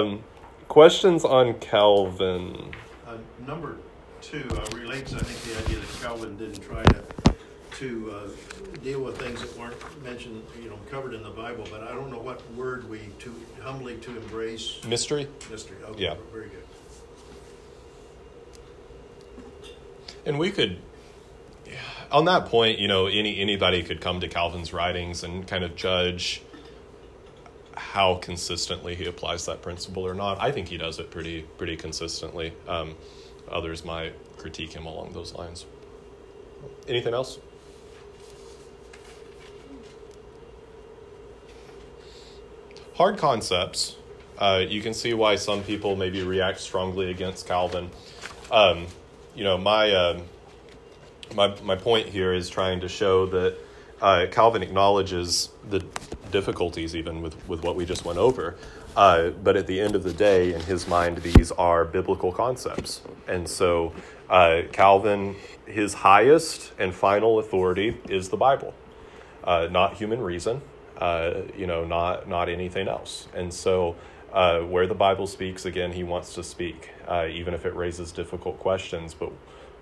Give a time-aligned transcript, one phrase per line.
[0.00, 0.24] Um,
[0.68, 2.72] questions on Calvin?
[3.06, 3.16] Uh,
[3.46, 3.76] number
[4.22, 7.02] two uh, relates, I think, the idea that Calvin didn't try to
[7.78, 8.28] to uh,
[8.82, 11.64] deal with things that weren't mentioned, you know, covered in the Bible.
[11.70, 15.28] But I don't know what word we to humbly to embrace Mystery?
[15.50, 15.76] mystery.
[15.84, 16.14] Okay, Yeah.
[16.32, 16.64] very good.
[20.26, 20.78] And we could,
[21.64, 21.72] yeah,
[22.12, 25.74] on that point, you know, any anybody could come to Calvin's writings and kind of
[25.76, 26.42] judge
[27.80, 30.40] how consistently he applies that principle or not.
[30.40, 32.52] I think he does it pretty pretty consistently.
[32.68, 32.94] Um,
[33.50, 35.66] others might critique him along those lines.
[36.86, 37.38] Anything else?
[42.94, 43.96] Hard concepts.
[44.38, 47.90] Uh, you can see why some people maybe react strongly against Calvin.
[48.50, 48.86] Um,
[49.34, 50.20] you know, my, uh,
[51.34, 53.56] my, my point here is trying to show that
[54.00, 55.84] uh, Calvin acknowledges the
[56.30, 58.56] difficulties even with, with what we just went over.
[58.96, 63.02] Uh, but at the end of the day, in his mind, these are biblical concepts.
[63.28, 63.92] And so
[64.28, 68.74] uh, Calvin, his highest and final authority is the Bible,
[69.44, 70.62] uh, not human reason,
[70.98, 73.28] uh, you know, not, not anything else.
[73.34, 73.96] And so
[74.32, 78.12] uh, where the Bible speaks, again, he wants to speak, uh, even if it raises
[78.12, 79.14] difficult questions.
[79.14, 79.32] But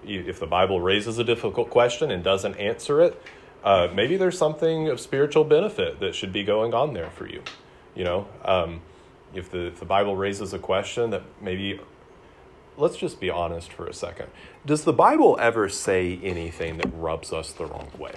[0.05, 3.20] if the Bible raises a difficult question and doesn't answer it,
[3.64, 7.42] uh, maybe there's something of spiritual benefit that should be going on there for you.
[7.95, 8.81] You know, um,
[9.34, 11.81] if the if the Bible raises a question that maybe,
[12.77, 14.28] let's just be honest for a second.
[14.65, 18.15] Does the Bible ever say anything that rubs us the wrong way?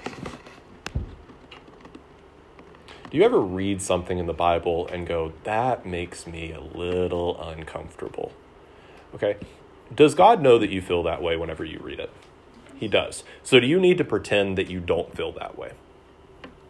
[3.11, 7.41] Do you ever read something in the Bible and go, that makes me a little
[7.41, 8.31] uncomfortable?
[9.13, 9.35] Okay.
[9.93, 12.09] Does God know that you feel that way whenever you read it?
[12.81, 13.23] He does.
[13.43, 15.73] So do you need to pretend that you don't feel that way?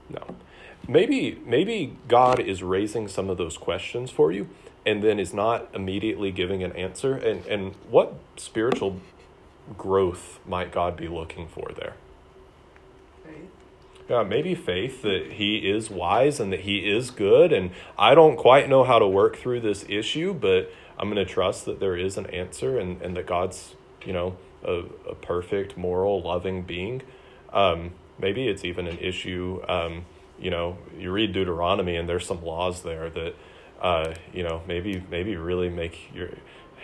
[0.09, 0.35] No.
[0.85, 4.49] Maybe maybe God is raising some of those questions for you
[4.85, 7.15] and then is not immediately giving an answer.
[7.15, 8.99] And and what spiritual
[9.77, 11.93] growth might God be looking for there?
[14.09, 17.53] Yeah, maybe faith that he is wise and that he is good.
[17.53, 20.69] And I don't quite know how to work through this issue, but
[20.99, 24.35] I'm going to trust that there is an answer and, and that God's, you know,
[24.63, 27.01] a, a perfect, moral, loving being.
[27.53, 29.61] Um, maybe it's even an issue.
[29.67, 30.05] Um,
[30.39, 33.35] you know, you read Deuteronomy and there's some laws there that,
[33.81, 36.29] uh, you know, maybe maybe really make your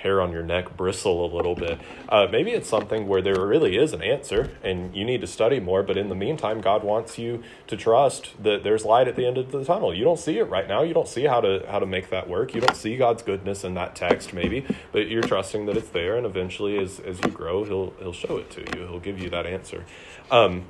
[0.01, 1.79] hair on your neck bristle a little bit.
[2.09, 5.59] Uh, maybe it's something where there really is an answer and you need to study
[5.59, 9.25] more, but in the meantime, God wants you to trust that there's light at the
[9.25, 9.93] end of the tunnel.
[9.93, 10.83] You don't see it right now.
[10.83, 12.53] You don't see how to how to make that work.
[12.53, 16.15] You don't see God's goodness in that text, maybe, but you're trusting that it's there,
[16.17, 18.87] and eventually, as as you grow, he'll he'll show it to you.
[18.87, 19.85] He'll give you that answer.
[20.31, 20.65] Um,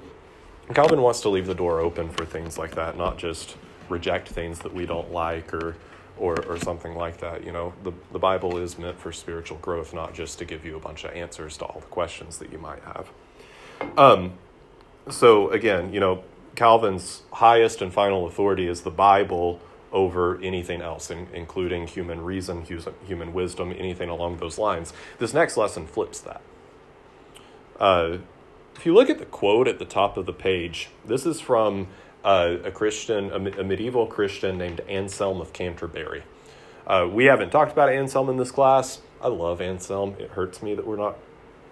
[0.74, 3.56] Calvin wants to leave the door open for things like that, not just
[3.90, 5.78] reject things that we don't like or
[6.20, 7.44] or, or something like that.
[7.44, 10.76] You know, the, the Bible is meant for spiritual growth, not just to give you
[10.76, 13.10] a bunch of answers to all the questions that you might have.
[13.98, 14.34] Um,
[15.10, 16.24] so, again, you know,
[16.56, 19.60] Calvin's highest and final authority is the Bible
[19.92, 22.66] over anything else, in, including human reason,
[23.06, 24.92] human wisdom, anything along those lines.
[25.20, 26.42] This next lesson flips that.
[27.80, 28.18] Uh,
[28.76, 31.88] if you look at the quote at the top of the page, this is from
[32.28, 36.24] uh, a Christian, a, a, medieval Christian named Anselm of Canterbury.
[36.86, 39.00] Uh, we haven't talked about Anselm in this class.
[39.22, 40.14] I love Anselm.
[40.20, 41.18] It hurts me that we're not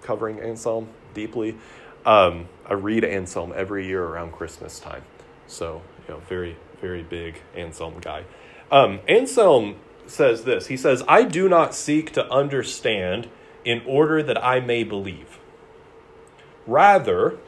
[0.01, 1.57] covering Anselm deeply.
[2.05, 5.03] Um, I read Anselm every year around Christmas time.
[5.45, 8.23] So, you know, very, very big Anselm guy.
[8.71, 9.75] Um, Anselm
[10.07, 13.27] says this He says, I do not seek to understand
[13.65, 15.37] in order that I may believe.
[16.65, 17.39] Rather,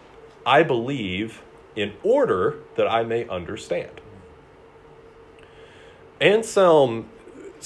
[0.45, 1.41] I believe
[1.77, 4.01] in order that I may understand.
[6.19, 7.05] Anselm's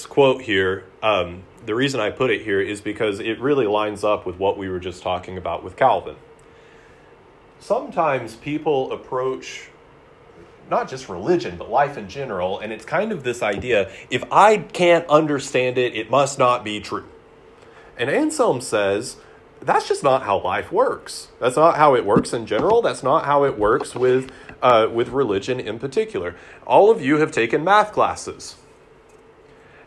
[0.07, 4.25] quote here, um, the reason I put it here is because it really lines up
[4.25, 6.17] with what we were just talking about with Calvin.
[7.59, 9.69] Sometimes people approach
[10.69, 14.57] not just religion, but life in general, and it's kind of this idea if I
[14.57, 17.07] can't understand it, it must not be true.
[17.97, 19.17] And Anselm says,
[19.61, 21.27] that's just not how life works.
[21.39, 22.81] That's not how it works in general.
[22.81, 24.31] That's not how it works with,
[24.61, 26.35] uh, with religion in particular.
[26.65, 28.55] All of you have taken math classes.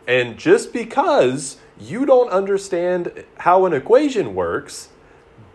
[0.07, 4.89] And just because you don't understand how an equation works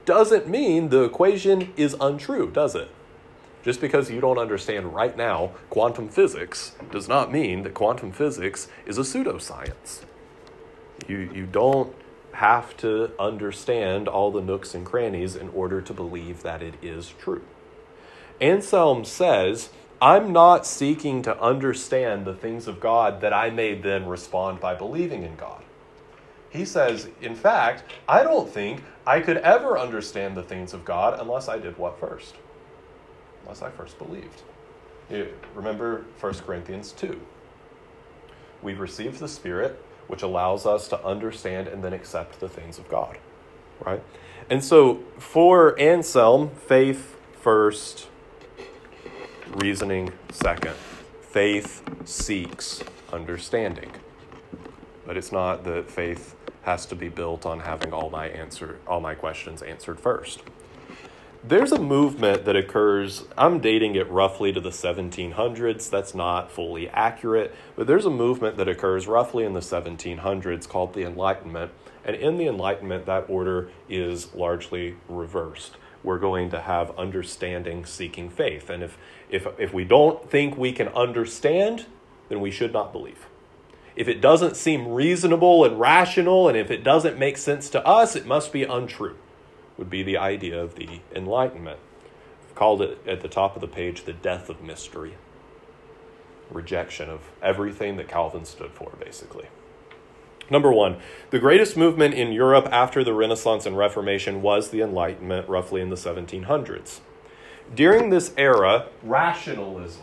[0.04, 2.90] doesn't mean the equation is untrue, does it?
[3.62, 8.68] Just because you don't understand right now quantum physics does not mean that quantum physics
[8.86, 10.00] is a pseudoscience.
[11.06, 11.94] You, you don't
[12.40, 17.12] have to understand all the nooks and crannies in order to believe that it is
[17.18, 17.42] true.
[18.40, 19.68] Anselm says,
[20.00, 24.74] I'm not seeking to understand the things of God that I may then respond by
[24.74, 25.62] believing in God.
[26.48, 31.20] He says, in fact, I don't think I could ever understand the things of God
[31.20, 32.36] unless I did what first?
[33.42, 34.42] Unless I first believed.
[35.54, 37.20] Remember 1 Corinthians 2.
[38.62, 39.78] We've received the Spirit,
[40.10, 43.16] which allows us to understand and then accept the things of God.
[43.78, 44.02] Right?
[44.50, 48.08] And so for Anselm, faith first,
[49.54, 50.74] reasoning second.
[51.20, 53.92] Faith seeks understanding.
[55.06, 59.00] But it's not that faith has to be built on having all my answer all
[59.00, 60.42] my questions answered first.
[61.42, 65.88] There's a movement that occurs, I'm dating it roughly to the 1700s.
[65.88, 70.92] That's not fully accurate, but there's a movement that occurs roughly in the 1700s called
[70.92, 71.72] the Enlightenment.
[72.04, 75.78] And in the Enlightenment, that order is largely reversed.
[76.02, 78.68] We're going to have understanding seeking faith.
[78.68, 78.98] And if,
[79.30, 81.86] if, if we don't think we can understand,
[82.28, 83.26] then we should not believe.
[83.96, 88.14] If it doesn't seem reasonable and rational, and if it doesn't make sense to us,
[88.14, 89.16] it must be untrue,
[89.80, 91.80] would be the idea of the Enlightenment.
[92.46, 95.14] I've called it at the top of the page the death of mystery,
[96.50, 99.46] rejection of everything that Calvin stood for, basically.
[100.50, 100.98] Number one,
[101.30, 105.88] the greatest movement in Europe after the Renaissance and Reformation was the Enlightenment, roughly in
[105.88, 107.00] the 1700s.
[107.74, 110.02] During this era, rationalism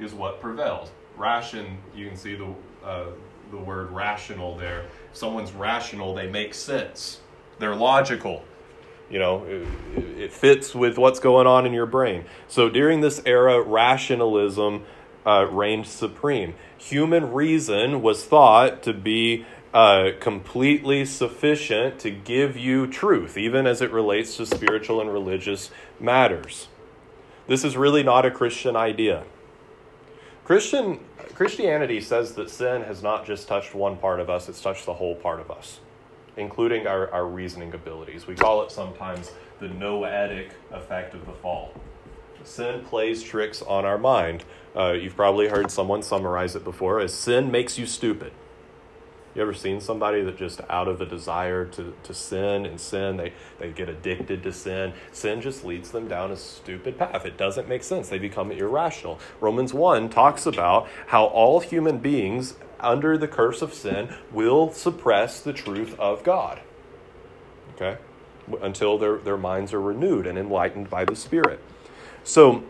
[0.00, 0.90] is what prevailed.
[1.18, 3.06] Ration, you can see the, uh,
[3.50, 4.84] the word rational there.
[5.10, 7.20] If someone's rational, they make sense.
[7.58, 8.44] They're logical.
[9.08, 9.66] You know, it,
[10.18, 12.24] it fits with what's going on in your brain.
[12.48, 14.84] So during this era, rationalism
[15.24, 16.54] uh, reigned supreme.
[16.78, 23.82] Human reason was thought to be uh, completely sufficient to give you truth, even as
[23.82, 25.70] it relates to spiritual and religious
[26.00, 26.68] matters.
[27.46, 29.24] This is really not a Christian idea.
[30.44, 31.00] Christian
[31.36, 34.94] Christianity says that sin has not just touched one part of us, it's touched the
[34.94, 35.80] whole part of us,
[36.38, 38.26] including our, our reasoning abilities.
[38.26, 41.74] We call it sometimes the noetic effect of the fall.
[42.42, 44.44] Sin plays tricks on our mind.
[44.74, 48.32] Uh, you've probably heard someone summarize it before as sin makes you stupid.
[49.36, 53.18] You ever seen somebody that just out of a desire to, to sin and sin,
[53.18, 54.94] they, they get addicted to sin?
[55.12, 57.26] Sin just leads them down a stupid path.
[57.26, 58.08] It doesn't make sense.
[58.08, 59.20] They become irrational.
[59.38, 65.40] Romans 1 talks about how all human beings under the curse of sin will suppress
[65.40, 66.60] the truth of God.
[67.74, 67.98] Okay?
[68.62, 71.60] Until their, their minds are renewed and enlightened by the Spirit.
[72.24, 72.64] So,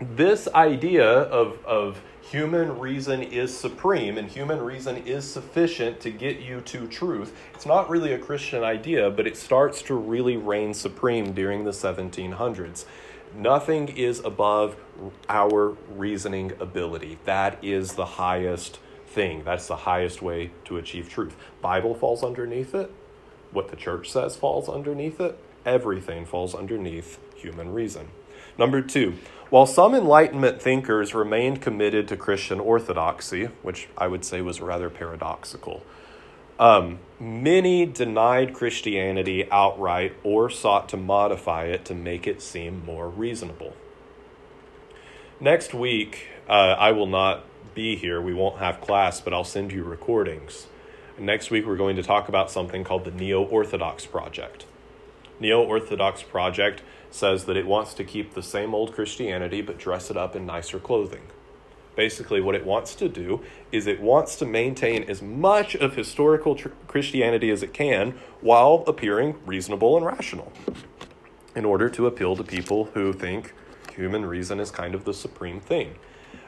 [0.00, 2.02] this idea of, of
[2.32, 7.36] human reason is supreme and human reason is sufficient to get you to truth.
[7.52, 11.72] It's not really a Christian idea, but it starts to really reign supreme during the
[11.72, 12.86] 1700s.
[13.36, 14.76] Nothing is above
[15.28, 17.18] our reasoning ability.
[17.26, 19.44] That is the highest thing.
[19.44, 21.36] That's the highest way to achieve truth.
[21.60, 22.90] Bible falls underneath it.
[23.50, 25.38] What the church says falls underneath it.
[25.66, 28.08] Everything falls underneath human reason.
[28.56, 29.18] Number two,
[29.52, 34.88] while some Enlightenment thinkers remained committed to Christian orthodoxy, which I would say was rather
[34.88, 35.82] paradoxical,
[36.58, 43.10] um, many denied Christianity outright or sought to modify it to make it seem more
[43.10, 43.76] reasonable.
[45.38, 47.44] Next week, uh, I will not
[47.74, 48.22] be here.
[48.22, 50.66] We won't have class, but I'll send you recordings.
[51.18, 54.64] Next week, we're going to talk about something called the Neo Orthodox Project.
[55.42, 60.08] Neo Orthodox Project says that it wants to keep the same old Christianity but dress
[60.08, 61.22] it up in nicer clothing.
[61.96, 66.54] Basically, what it wants to do is it wants to maintain as much of historical
[66.54, 70.52] tr- Christianity as it can while appearing reasonable and rational
[71.54, 73.52] in order to appeal to people who think
[73.94, 75.96] human reason is kind of the supreme thing.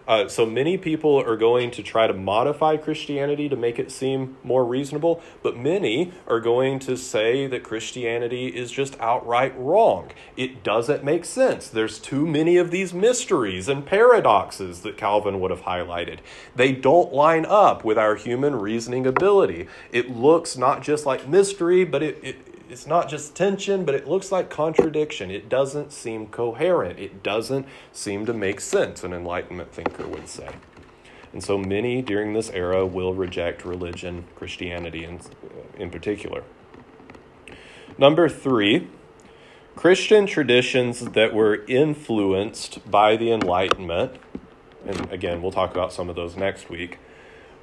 [0.07, 4.37] Uh, so many people are going to try to modify Christianity to make it seem
[4.43, 10.11] more reasonable, but many are going to say that Christianity is just outright wrong.
[10.37, 11.69] It doesn't make sense.
[11.69, 16.19] There's too many of these mysteries and paradoxes that Calvin would have highlighted.
[16.55, 19.69] They don't line up with our human reasoning ability.
[19.91, 24.09] It looks not just like mystery, but it, it it's not just tension, but it
[24.09, 25.31] looks like contradiction.
[25.31, 26.99] It doesn't seem coherent.
[26.99, 30.49] It doesn't seem to make sense, an Enlightenment thinker would say.
[31.33, 35.21] And so many during this era will reject religion, Christianity in,
[35.79, 36.43] in particular.
[37.97, 38.89] Number three,
[39.77, 44.17] Christian traditions that were influenced by the Enlightenment,
[44.85, 46.99] and again, we'll talk about some of those next week,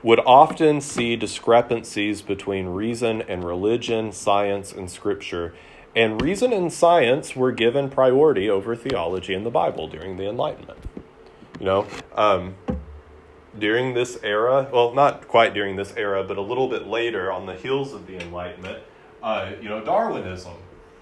[0.04, 5.54] would often see discrepancies between reason and religion, science and scripture,
[5.94, 10.80] And reason and science were given priority over theology in the Bible during the Enlightenment.
[11.60, 12.56] You know, um,
[13.60, 17.46] during this era, well, not quite during this era, but a little bit later on
[17.46, 18.80] the heels of the Enlightenment,
[19.22, 20.56] uh, you know, Darwinism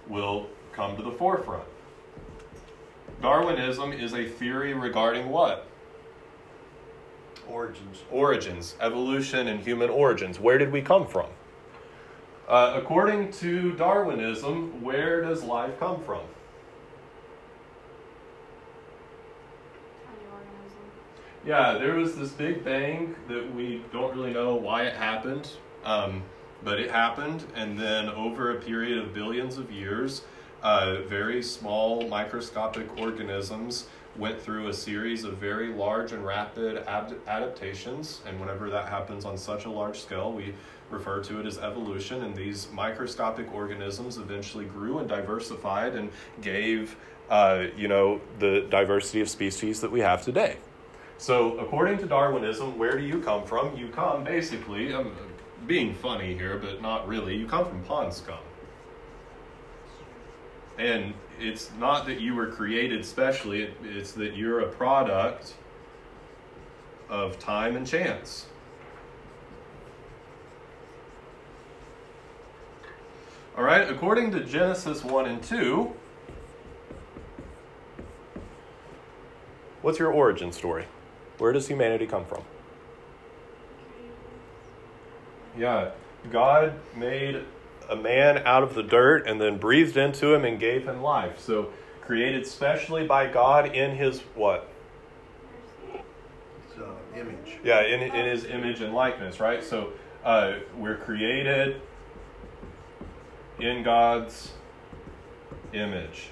[0.08, 1.63] will come to the forefront.
[3.22, 5.68] Darwinism is a theory regarding what?
[7.50, 8.03] Origins.
[8.12, 10.39] Origins, evolution, and human origins.
[10.39, 11.27] Where did we come from?
[12.48, 16.22] Uh, according to Darwinism, where does life come from?
[21.46, 25.50] Yeah, there was this big bang that we don't really know why it happened,
[25.86, 26.22] um,
[26.63, 30.24] but it happened, and then over a period of billions of years,
[30.62, 33.88] uh, very small microscopic organisms
[34.20, 39.26] went through a series of very large and rapid ad- adaptations, and whenever that happens
[39.26, 40.54] on such a large scale, we
[40.90, 46.10] refer to it as evolution, and these microscopic organisms eventually grew and diversified and
[46.42, 46.98] gave,
[47.30, 50.58] uh, you know, the diversity of species that we have today.
[51.18, 53.76] So, according to Darwinism, where do you come from?
[53.78, 55.16] You come basically, I'm
[55.68, 57.36] being funny here, but not really.
[57.36, 58.40] You come from pond scum.
[60.78, 65.53] And it's not that you were created specially, it, it's that you're a product
[67.10, 68.48] of time and chance.
[73.58, 75.91] All right, according to Genesis 1 and 2,
[79.81, 80.86] what's your origin story?
[81.39, 82.43] Where does humanity come from?
[85.58, 85.91] Yeah,
[86.31, 87.43] God made
[87.89, 91.39] a man out of the dirt and then breathed into him and gave him life.
[91.39, 91.69] So,
[92.01, 94.69] created specially by God in his what?
[95.93, 96.84] Uh,
[97.15, 97.60] image.
[97.63, 99.63] Yeah, in, in his image and likeness, right?
[99.63, 99.91] So,
[100.24, 101.81] uh, we're created
[103.60, 104.53] in God's
[105.74, 106.29] image.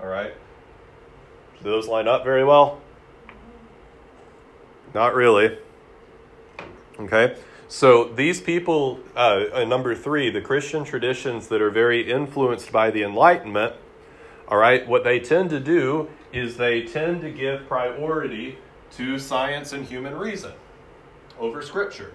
[0.00, 0.34] All right?
[1.62, 2.80] Do those line up very well?
[4.94, 5.58] Not really.
[7.00, 7.36] Okay?
[7.74, 13.02] So these people, uh, number three, the Christian traditions that are very influenced by the
[13.02, 13.74] Enlightenment,
[14.46, 18.58] all right, what they tend to do is they tend to give priority
[18.92, 20.52] to science and human reason
[21.40, 22.14] over Scripture.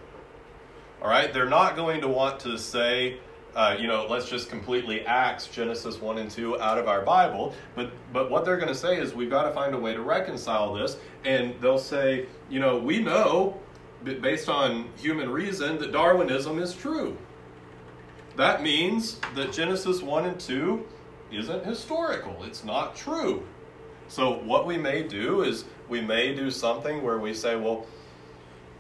[1.02, 3.18] All right, they're not going to want to say,
[3.54, 7.54] uh, you know, let's just completely axe Genesis 1 and 2 out of our Bible.
[7.76, 10.02] But, but what they're going to say is we've got to find a way to
[10.02, 10.96] reconcile this.
[11.26, 13.60] And they'll say, you know, we know,
[14.04, 17.18] based on human reason, that Darwinism is true.
[18.36, 20.86] That means that Genesis 1 and 2
[21.32, 23.46] isn't historical, it's not true.
[24.08, 27.86] So, what we may do is we may do something where we say, well,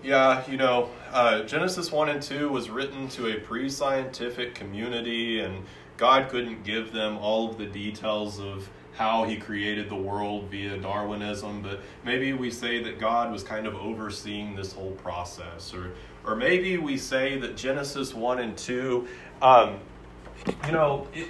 [0.01, 5.41] yeah, you know, uh, Genesis 1 and 2 was written to a pre scientific community,
[5.41, 5.65] and
[5.97, 8.69] God couldn't give them all of the details of
[8.99, 13.65] how he created the world via Darwinism, but maybe we say that God was kind
[13.65, 15.73] of overseeing this whole process.
[15.73, 15.93] Or,
[16.25, 19.07] or maybe we say that Genesis 1 and 2,
[19.41, 19.79] um,
[20.65, 21.29] you know, it,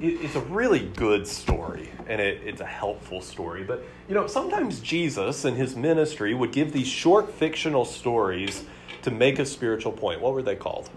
[0.00, 3.62] it, it's a really good story and it, it's a helpful story.
[3.62, 8.64] But, you know, sometimes Jesus and his ministry would give these short fictional stories
[9.02, 10.20] to make a spiritual point.
[10.20, 10.90] What were they called?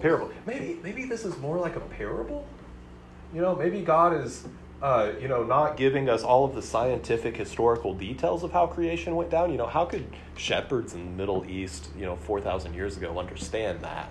[0.00, 0.30] Parable.
[0.46, 2.46] Maybe, maybe this is more like a parable.
[3.32, 4.46] You know, maybe God is,
[4.82, 9.14] uh, you know, not giving us all of the scientific historical details of how creation
[9.16, 9.50] went down.
[9.52, 10.06] You know, how could
[10.36, 14.10] shepherds in the Middle East, you know, 4,000 years ago understand that?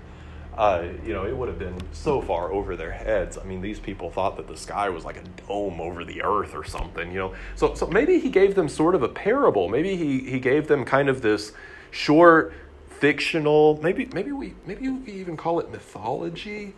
[0.59, 3.38] uh, you know, it would have been so far over their heads.
[3.38, 6.53] I mean, these people thought that the sky was like a dome over the earth
[6.53, 7.33] or something, you know.
[7.55, 9.69] So, so maybe he gave them sort of a parable.
[9.69, 11.53] Maybe he, he gave them kind of this
[11.91, 12.51] short,
[12.89, 16.73] fictional, maybe, maybe we, maybe we even call it mythology,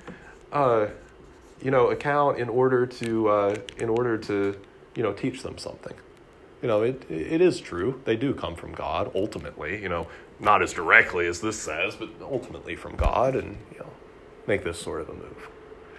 [0.52, 0.86] uh,
[1.62, 4.60] you know, account in order to, uh, in order to,
[4.96, 5.94] you know, teach them something.
[6.62, 8.02] You know, it, it is true.
[8.06, 10.08] They do come from God ultimately, you know,
[10.40, 13.90] not as directly as this says, but ultimately from God, and you know,
[14.48, 15.50] make this sort of a move.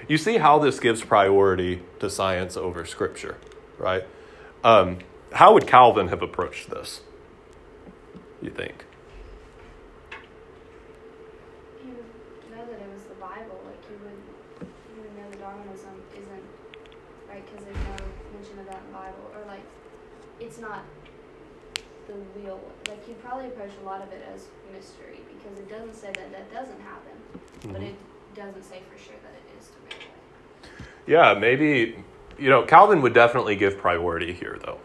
[0.08, 3.38] You see how this gives priority to science over Scripture,
[3.78, 4.04] right?
[4.64, 4.98] Um,
[5.32, 7.00] how would Calvin have approached this?
[8.40, 8.84] You think?
[11.80, 12.04] He would
[12.50, 13.60] know that it was the Bible.
[13.64, 16.44] Like he would, he would know that Darwinism isn't
[17.28, 19.62] right because there's no mention of that in the Bible, or like
[20.40, 20.84] it's not
[22.34, 22.60] the real.
[22.88, 26.32] Like he'd probably approach a lot of it as mystery because it doesn't say that
[26.32, 27.12] that doesn't happen,
[27.72, 27.88] but Mhm.
[27.88, 27.94] it
[28.34, 30.70] doesn't say for sure that it is to it.
[31.06, 32.02] Yeah, maybe
[32.38, 34.78] you know Calvin would definitely give priority here, though,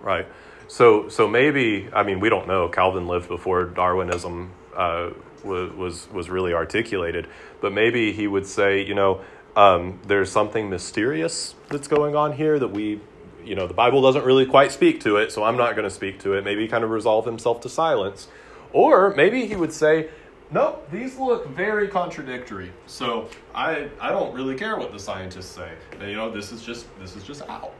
[0.00, 0.26] right?
[0.68, 2.68] So, so maybe I mean we don't know.
[2.68, 5.10] Calvin lived before Darwinism uh,
[5.44, 7.26] was was, was really articulated.
[7.60, 9.20] But maybe he would say, you know,
[9.56, 13.00] um, there's something mysterious that's going on here that we,
[13.44, 15.94] you know, the Bible doesn't really quite speak to it, so I'm not going to
[15.94, 16.44] speak to it.
[16.44, 18.28] Maybe kind of resolve himself to silence,
[18.72, 20.08] or maybe he would say.
[20.50, 22.70] No, these look very contradictory.
[22.86, 25.72] So I I don't really care what the scientists say.
[26.00, 27.72] You know, this is just this is just out.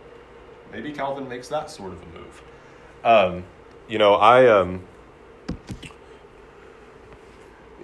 [0.73, 2.42] Maybe Calvin makes that sort of a move.
[3.04, 3.44] Um,
[3.87, 4.83] you know, I um,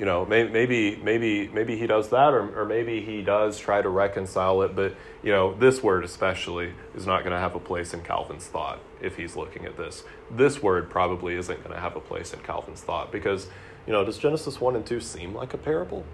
[0.01, 3.89] you know, maybe maybe maybe he does that, or or maybe he does try to
[3.91, 4.75] reconcile it.
[4.75, 8.47] But you know, this word especially is not going to have a place in Calvin's
[8.47, 10.05] thought if he's looking at this.
[10.31, 13.49] This word probably isn't going to have a place in Calvin's thought because
[13.87, 16.07] you know, does Genesis one and two seem like a parable?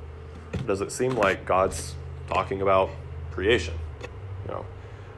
[0.67, 1.95] Does it seem like God's
[2.27, 2.91] talking about
[3.31, 3.75] creation?
[4.49, 4.67] You know.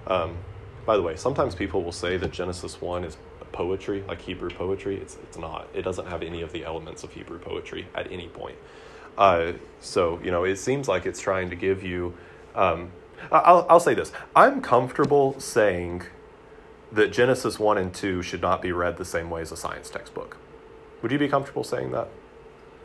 [0.06, 0.36] Um,
[0.84, 3.16] by the way, sometimes people will say that Genesis one is
[3.52, 4.96] poetry, like Hebrew poetry.
[4.96, 5.68] It's, it's not.
[5.74, 8.56] It doesn't have any of the elements of Hebrew poetry at any point.
[9.16, 12.14] Uh, so, you know, it seems like it's trying to give you.
[12.54, 12.92] Um,
[13.32, 16.04] I'll, I'll say this I'm comfortable saying
[16.92, 19.90] that Genesis 1 and 2 should not be read the same way as a science
[19.90, 20.36] textbook.
[21.02, 22.08] Would you be comfortable saying that?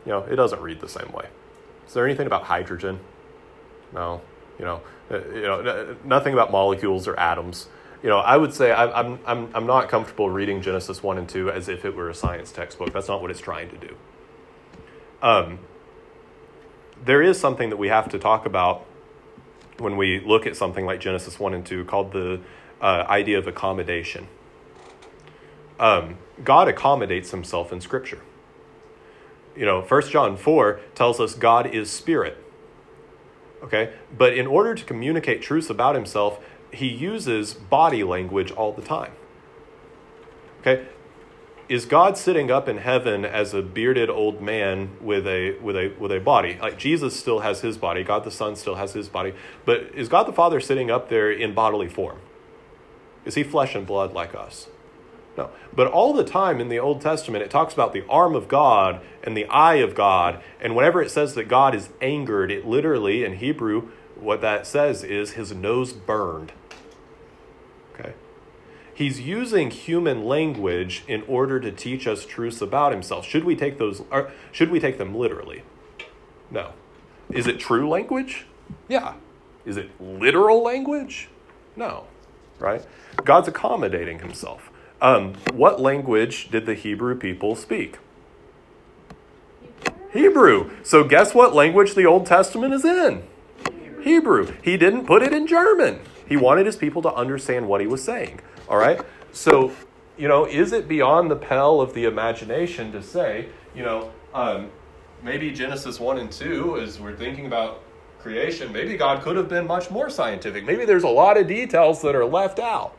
[0.04, 1.26] You know, it doesn't read the same way.
[1.86, 3.00] Is there anything about hydrogen?
[3.92, 4.20] No.
[4.58, 4.80] You know,
[5.10, 7.68] uh, you know, nothing about molecules or atoms
[8.04, 11.50] you know, I would say I'm, I'm, I'm not comfortable reading Genesis 1 and 2
[11.50, 12.92] as if it were a science textbook.
[12.92, 13.96] That's not what it's trying to do.
[15.22, 15.58] Um,
[17.02, 18.84] there is something that we have to talk about
[19.78, 22.42] when we look at something like Genesis 1 and 2 called the
[22.78, 24.28] uh, idea of accommodation.
[25.80, 28.20] Um, God accommodates himself in Scripture.
[29.56, 32.36] You know, 1 John 4 tells us God is spirit.
[33.62, 33.94] Okay?
[34.14, 36.38] But in order to communicate truths about himself,
[36.74, 39.12] he uses body language all the time.
[40.60, 40.86] Okay?
[41.68, 45.94] Is God sitting up in heaven as a bearded old man with a with a
[45.98, 46.58] with a body?
[46.60, 49.32] Like Jesus still has his body, God the Son still has his body,
[49.64, 52.18] but is God the Father sitting up there in bodily form?
[53.24, 54.68] Is he flesh and blood like us?
[55.36, 55.50] No.
[55.74, 59.00] But all the time in the Old Testament, it talks about the arm of God
[59.22, 60.42] and the eye of God.
[60.60, 65.02] And whenever it says that God is angered, it literally, in Hebrew, what that says
[65.02, 66.52] is his nose burned.
[68.94, 73.26] He's using human language in order to teach us truths about himself.
[73.26, 74.02] Should we take those
[74.52, 75.62] should we take them literally?
[76.50, 76.72] No.
[77.30, 78.46] Is it true language?
[78.88, 79.14] Yeah.
[79.66, 81.28] Is it literal language?
[81.74, 82.04] No.
[82.58, 82.86] Right?
[83.24, 84.70] God's accommodating himself.
[85.02, 87.98] Um, what language did the Hebrew people speak?
[90.12, 90.70] Hebrew.
[90.84, 93.24] So, guess what language the Old Testament is in?
[94.02, 94.54] Hebrew.
[94.62, 96.00] He didn't put it in German.
[96.26, 98.40] He wanted his people to understand what he was saying.
[98.68, 99.00] All right?
[99.32, 99.72] So,
[100.16, 104.70] you know, is it beyond the pale of the imagination to say, you know, um,
[105.22, 107.82] maybe Genesis 1 and 2, as we're thinking about
[108.20, 110.64] creation, maybe God could have been much more scientific.
[110.64, 112.96] Maybe there's a lot of details that are left out.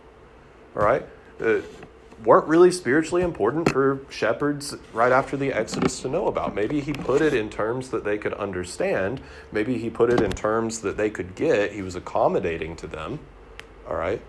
[0.75, 1.05] All right?
[1.39, 1.61] Uh,
[2.23, 6.55] weren't really spiritually important for shepherds right after the Exodus to know about.
[6.55, 9.21] Maybe he put it in terms that they could understand.
[9.51, 11.73] Maybe he put it in terms that they could get.
[11.73, 13.19] He was accommodating to them.
[13.87, 14.21] All right?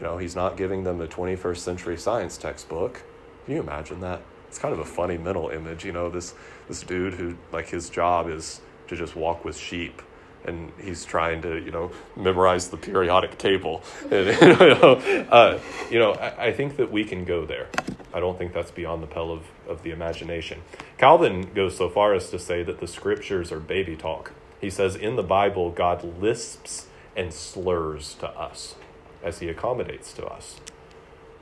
[0.00, 3.02] You know, he's not giving them a 21st century science textbook.
[3.44, 4.22] Can you imagine that?
[4.48, 6.34] It's kind of a funny mental image, you know, this
[6.68, 10.02] this dude who like his job is to just walk with sheep
[10.44, 13.82] and he's trying to you know memorize the periodic table.
[14.10, 15.60] And, you know, uh,
[15.90, 17.68] you know I, I, think that we can go there.
[18.12, 20.62] I don't think that's beyond the pale of, of the imagination.
[20.98, 24.32] Calvin goes so far as to say that the scriptures are baby talk.
[24.60, 28.74] He says in the bible god lisps and slurs to us
[29.22, 30.60] as he accommodates to us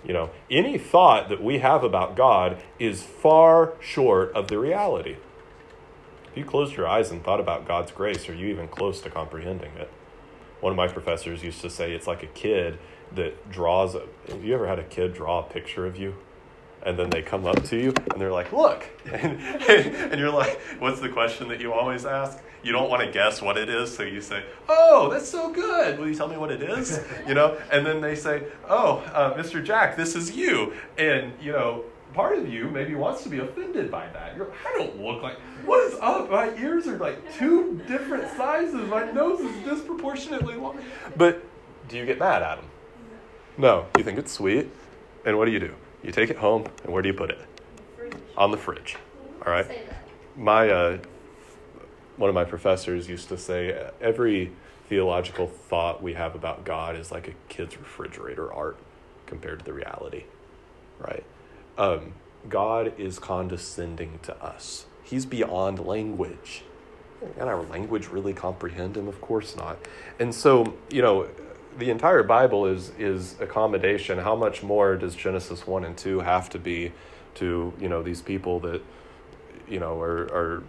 [0.05, 5.17] you know any thought that we have about god is far short of the reality
[6.31, 9.11] If you closed your eyes and thought about God's grace, are you even close to
[9.11, 9.91] comprehending it?
[10.61, 12.79] One of my professors used to say it's like a kid
[13.15, 13.95] that draws.
[13.95, 16.15] A, have you ever had a kid draw a picture of you?
[16.85, 18.85] And then they come up to you and they're like, look.
[19.13, 22.39] And, and you're like, what's the question that you always ask?
[22.63, 25.99] You don't want to guess what it is, so you say, oh, that's so good.
[25.99, 27.01] Will you tell me what it is?
[27.27, 27.59] You know?
[27.73, 29.65] And then they say, oh, uh, Mr.
[29.65, 30.75] Jack, this is you.
[30.97, 34.37] And, you know, part of you maybe wants to be offended by that.
[34.37, 36.31] You're, I don't look like, what is up?
[36.31, 38.89] My ears are like two different sizes.
[38.89, 40.79] My nose is disproportionately long.
[41.17, 41.45] But
[41.89, 42.67] do you get mad at them?
[43.57, 43.87] No.
[43.97, 44.69] You think it's sweet.
[45.25, 45.75] And what do you do?
[46.03, 47.39] You take it home, and where do you put it?
[48.37, 48.97] On the fridge.
[49.45, 49.67] All right.
[50.37, 50.99] My uh,
[52.17, 54.53] one of my professors used to say every
[54.89, 58.79] theological thought we have about God is like a kid's refrigerator art
[59.27, 60.25] compared to the reality,
[60.99, 61.25] right?
[61.77, 62.15] Um,
[62.49, 64.87] God is condescending to us.
[65.05, 66.65] He's beyond language.
[67.37, 69.09] Can our language really comprehend him?
[69.09, 69.79] Of course not.
[70.19, 71.29] And so, you know,
[71.79, 74.19] the entire Bible is is accommodation.
[74.19, 76.93] How much more does Genesis one and two have to be
[77.37, 78.83] to you know these people that
[79.69, 80.63] you know are, are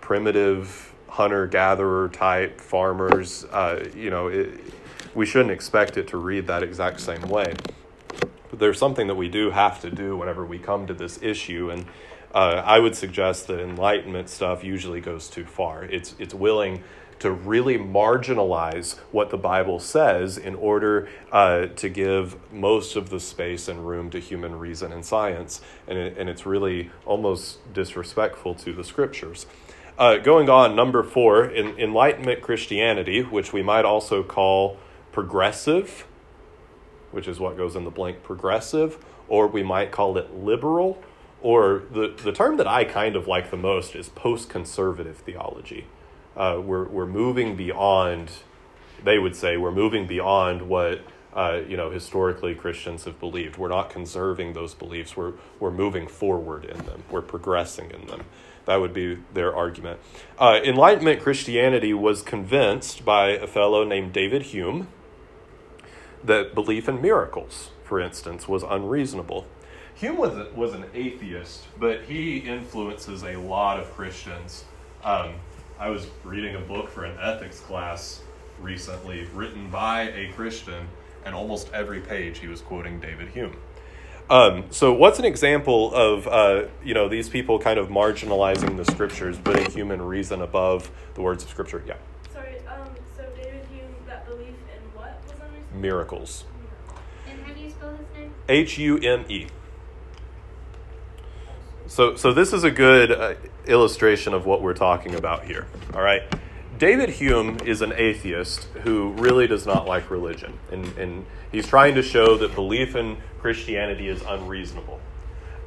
[0.00, 3.44] primitive hunter gatherer type farmers?
[3.44, 4.60] Uh, you know, it,
[5.14, 7.52] we shouldn't expect it to read that exact same way.
[8.48, 11.70] But there's something that we do have to do whenever we come to this issue,
[11.70, 11.84] and
[12.34, 15.84] uh, I would suggest that enlightenment stuff usually goes too far.
[15.84, 16.82] It's it's willing
[17.20, 23.20] to really marginalize what the Bible says in order uh, to give most of the
[23.20, 28.54] space and room to human reason and science, and it, and it's really almost disrespectful
[28.54, 29.46] to the scriptures.
[29.98, 34.78] Uh, going on, number four, in Enlightenment Christianity, which we might also call
[35.12, 36.06] progressive,
[37.10, 38.96] which is what goes in the blank progressive,
[39.28, 41.02] or we might call it liberal,
[41.42, 45.86] or the, the term that I kind of like the most is post conservative theology.
[46.40, 48.30] Uh, we're, we're moving beyond,
[49.04, 51.02] they would say, we're moving beyond what
[51.34, 53.58] uh, you know historically Christians have believed.
[53.58, 55.14] We're not conserving those beliefs.
[55.14, 58.24] We're, we're moving forward in them, we're progressing in them.
[58.64, 60.00] That would be their argument.
[60.38, 64.88] Uh, Enlightenment Christianity was convinced by a fellow named David Hume
[66.24, 69.46] that belief in miracles, for instance, was unreasonable.
[69.94, 74.64] Hume was, was an atheist, but he influences a lot of Christians.
[75.04, 75.34] Um,
[75.80, 78.20] I was reading a book for an ethics class
[78.60, 80.86] recently written by a Christian,
[81.24, 83.56] and almost every page he was quoting David Hume.
[84.28, 88.84] Um, so, what's an example of uh, you know these people kind of marginalizing the
[88.84, 91.82] scriptures, putting human reason above the words of scripture?
[91.86, 91.94] Yeah.
[92.30, 92.58] Sorry.
[92.68, 95.80] Um, so David Hume, that belief in what was unreasonable?
[95.80, 96.44] Miracles.
[97.26, 98.34] And how do you spell his name?
[98.50, 99.46] H U M E.
[101.90, 103.34] So, so this is a good uh,
[103.66, 105.66] illustration of what we're talking about here.
[105.92, 106.22] All right.
[106.78, 110.56] David Hume is an atheist who really does not like religion.
[110.70, 115.00] And, and he's trying to show that belief in Christianity is unreasonable.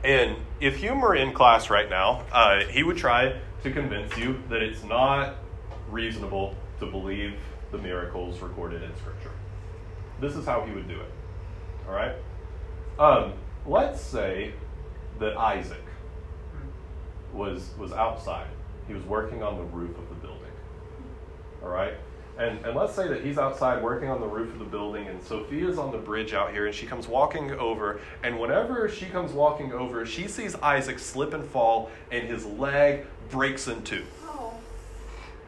[0.06, 4.42] And if Hume were in class right now, uh, he would try to convince you
[4.48, 5.36] that it's not
[5.90, 7.38] reasonable to believe
[7.74, 9.32] the miracles recorded in Scripture.
[10.22, 11.12] This is how he would do it.
[11.86, 12.16] All right?
[12.98, 13.34] Um,
[13.66, 14.54] let's say
[15.20, 15.84] that Isaac
[17.34, 18.48] was, was outside.
[18.88, 20.52] He was working on the roof of the building.
[21.64, 21.94] All right?
[22.38, 25.22] And, and let's say that he's outside working on the roof of the building, and
[25.22, 28.00] Sophia's on the bridge out here, and she comes walking over.
[28.24, 33.06] And whenever she comes walking over, she sees Isaac slip and fall, and his leg
[33.30, 34.04] breaks in two.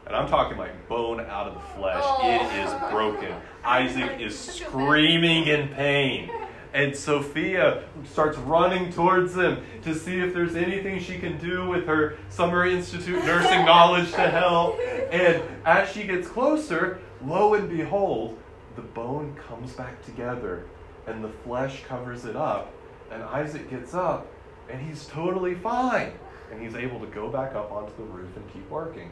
[0.05, 2.03] And I'm talking like bone out of the flesh.
[2.03, 2.29] Oh.
[2.29, 3.33] It is broken.
[3.63, 6.29] Isaac is screaming in pain.
[6.75, 11.87] And Sophia starts running towards him to see if there's anything she can do with
[11.87, 14.77] her Summer Institute nursing knowledge to help.
[15.09, 18.37] And as she gets closer, lo and behold,
[18.75, 20.65] the bone comes back together
[21.07, 22.73] and the flesh covers it up.
[23.09, 24.27] And Isaac gets up
[24.69, 26.11] and he's totally fine.
[26.51, 29.11] And he's able to go back up onto the roof and keep working.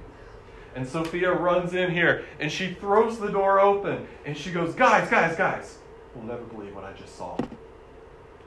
[0.76, 5.10] And Sophia runs in here and she throws the door open and she goes, Guys,
[5.10, 5.78] guys, guys,
[6.15, 7.38] you'll never believe what I just saw.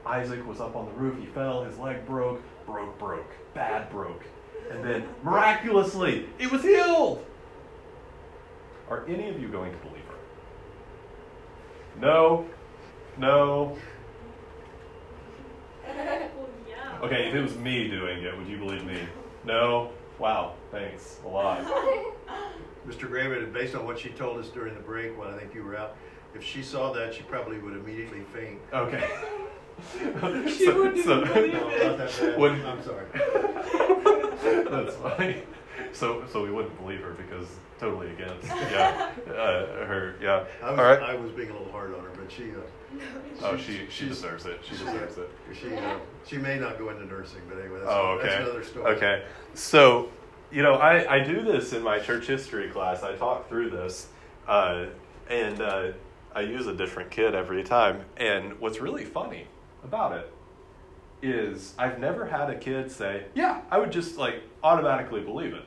[0.05, 1.19] Isaac was up on the roof.
[1.19, 4.23] He fell, his leg broke, broke, broke, bad broke.
[4.71, 7.25] And then miraculously, it was healed.
[8.89, 10.15] Are any of you going to believe her?
[11.99, 12.45] No,
[13.17, 13.77] no.
[16.99, 18.99] Okay, if it was me doing it, would you believe me?
[19.45, 21.63] No, Wow, thanks a lot.
[22.87, 23.07] Mr.
[23.07, 25.77] Graham, based on what she told us during the break when I think you were
[25.77, 25.95] out,
[26.37, 28.59] if she saw that, she probably would immediately faint.
[28.71, 29.09] Okay.
[30.47, 31.87] she so, wouldn't so, believe no, it.
[31.87, 32.39] Not that bad.
[32.39, 33.05] When, I'm sorry.
[34.69, 35.43] That's funny.
[35.93, 37.47] So, so we wouldn't believe her because
[37.79, 38.47] totally against.
[38.47, 40.15] Yeah, uh, her.
[40.21, 40.45] Yeah.
[40.61, 41.01] I was, All right.
[41.01, 42.51] I was being a little hard on her, but she.
[42.51, 42.99] Uh,
[43.41, 44.59] oh, she she deserves it.
[44.63, 45.29] She deserves it.
[45.59, 48.27] She uh, she may not go into nursing, but anyway, that's, oh, okay.
[48.27, 48.95] that's another story.
[48.95, 49.23] Okay,
[49.53, 50.09] so
[50.51, 53.03] you know, I I do this in my church history class.
[53.03, 54.07] I talk through this,
[54.47, 54.85] uh,
[55.29, 55.91] and uh,
[56.35, 58.05] I use a different kid every time.
[58.17, 59.47] And what's really funny
[59.83, 60.31] about it
[61.21, 65.65] is I've never had a kid say, "Yeah, I would just like automatically believe it."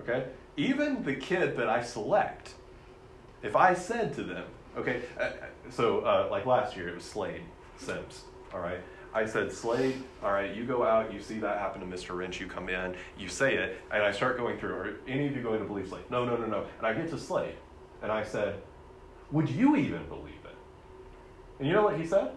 [0.00, 0.26] Okay,
[0.56, 2.54] even the kid that I select,
[3.42, 4.44] if I said to them,
[4.76, 5.30] okay, uh,
[5.70, 7.42] so uh, like last year it was Slade
[7.78, 8.80] Sims, all right.
[9.14, 12.14] I said, Slade, all right, you go out, you see that happen to Mr.
[12.14, 15.34] Wrench, you come in, you say it, and I start going through, are any of
[15.34, 16.04] you going to believe Slade?
[16.10, 16.66] No, no, no, no.
[16.76, 17.54] And I get to Slade,
[18.02, 18.60] and I said,
[19.30, 20.56] would you even believe it?
[21.58, 22.32] And you know what he said?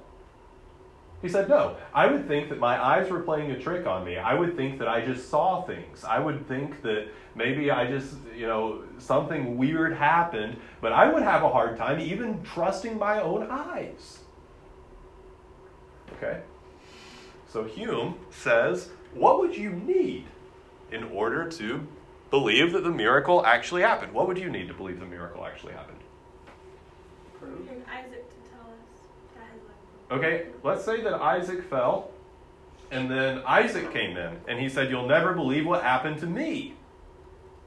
[1.21, 4.17] He said, No, I would think that my eyes were playing a trick on me.
[4.17, 6.03] I would think that I just saw things.
[6.03, 11.23] I would think that maybe I just, you know, something weird happened, but I would
[11.23, 14.19] have a hard time even trusting my own eyes.
[16.13, 16.41] Okay?
[17.47, 20.25] So Hume says, What would you need
[20.91, 21.85] in order to
[22.29, 24.13] believe that the miracle actually happened?
[24.13, 25.98] What would you need to believe the miracle actually happened?
[27.41, 30.11] And Isaac to tell us that his life.
[30.11, 32.11] Okay, let's say that Isaac fell,
[32.91, 36.75] and then Isaac came in, and he said, You'll never believe what happened to me.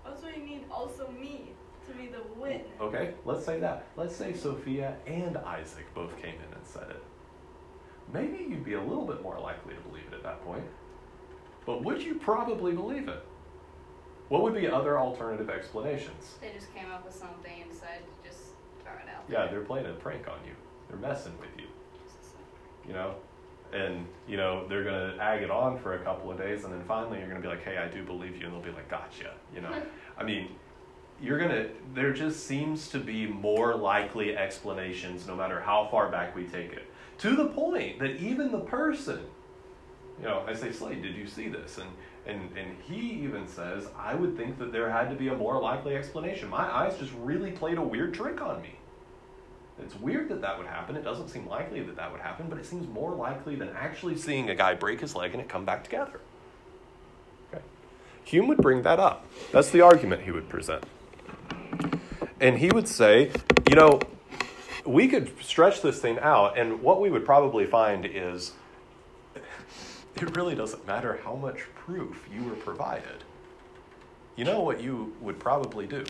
[0.04, 1.52] Oh, also, you need also me
[1.87, 2.66] to be the witness.
[2.80, 3.87] Okay, let's say that.
[3.96, 7.02] Let's say Sophia and Isaac both came in and said it.
[8.12, 10.64] Maybe you'd be a little bit more likely to believe it at that point.
[11.64, 13.24] But would you probably believe it?
[14.28, 16.37] What would be other alternative explanations?
[16.40, 18.41] They just came up with something and decided to just
[19.02, 20.55] it out Yeah, they're playing a prank on you.
[20.88, 21.66] They're messing with you.
[22.87, 23.14] you know?
[23.72, 26.72] And you know they're going to ag it on for a couple of days and
[26.72, 28.70] then finally you're going to be like hey i do believe you and they'll be
[28.70, 29.72] like gotcha you know?
[30.18, 30.48] I mean
[31.22, 36.11] you're going to there just seems to be more likely explanations no matter how far
[36.11, 36.85] back we take it.
[37.18, 39.20] To the point that even the person
[40.18, 41.78] you know i say slade did you see this?
[41.78, 41.88] And
[42.26, 45.59] and and he even says i would think that there had to be a more
[45.59, 46.50] likely explanation.
[46.50, 48.74] My eyes just really played a weird trick on me
[49.85, 50.97] it's weird that that would happen.
[50.97, 54.16] It doesn't seem likely that that would happen, but it seems more likely than actually
[54.16, 56.21] seeing a guy break his leg and it come back together.
[57.53, 57.62] Okay.
[58.25, 59.27] Hume would bring that up.
[59.51, 60.85] That's the argument he would present.
[62.40, 63.31] And he would say,
[63.68, 64.01] you know,
[64.85, 68.53] we could stretch this thing out, and what we would probably find is
[70.16, 73.25] it really doesn't matter how much proof you were provided.
[74.37, 76.05] You know what you would probably do?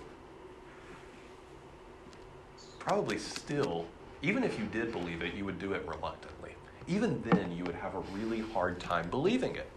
[2.85, 3.87] Probably still,
[4.23, 6.51] even if you did believe it, you would do it reluctantly.
[6.89, 9.69] Even then, you would have a really hard time believing it.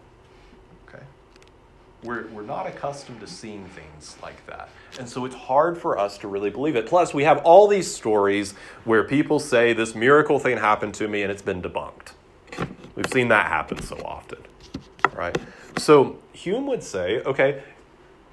[0.88, 1.04] Okay?
[2.04, 4.70] We're, we're not accustomed to seeing things like that.
[4.98, 6.88] And so it's hard for us to really believe it.
[6.88, 11.22] Plus, we have all these stories where people say this miracle thing happened to me
[11.22, 12.14] and it's been debunked.
[12.96, 14.40] We've seen that happen so often.
[15.14, 15.38] Right?
[15.78, 17.62] So Hume would say, okay,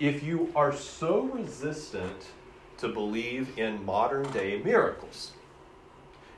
[0.00, 2.26] if you are so resistant
[2.82, 5.30] to believe in modern day miracles.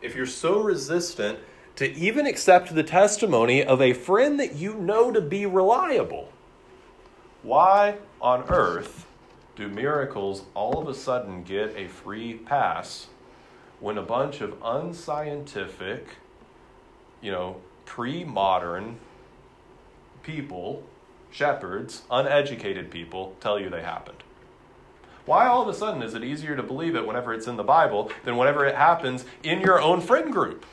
[0.03, 1.39] If you're so resistant
[1.77, 6.29] to even accept the testimony of a friend that you know to be reliable,
[7.43, 9.07] why on earth
[9.57, 13.07] do miracles all of a sudden get a free pass
[13.81, 16.17] when a bunch of unscientific,
[17.23, 18.99] you know, pre modern
[20.23, 20.83] people,
[21.31, 24.23] shepherds, uneducated people, tell you they happened?
[25.27, 27.65] Why all of a sudden is it easier to believe it whenever it's in the
[27.65, 30.67] Bible than whenever it happens in your own friend group?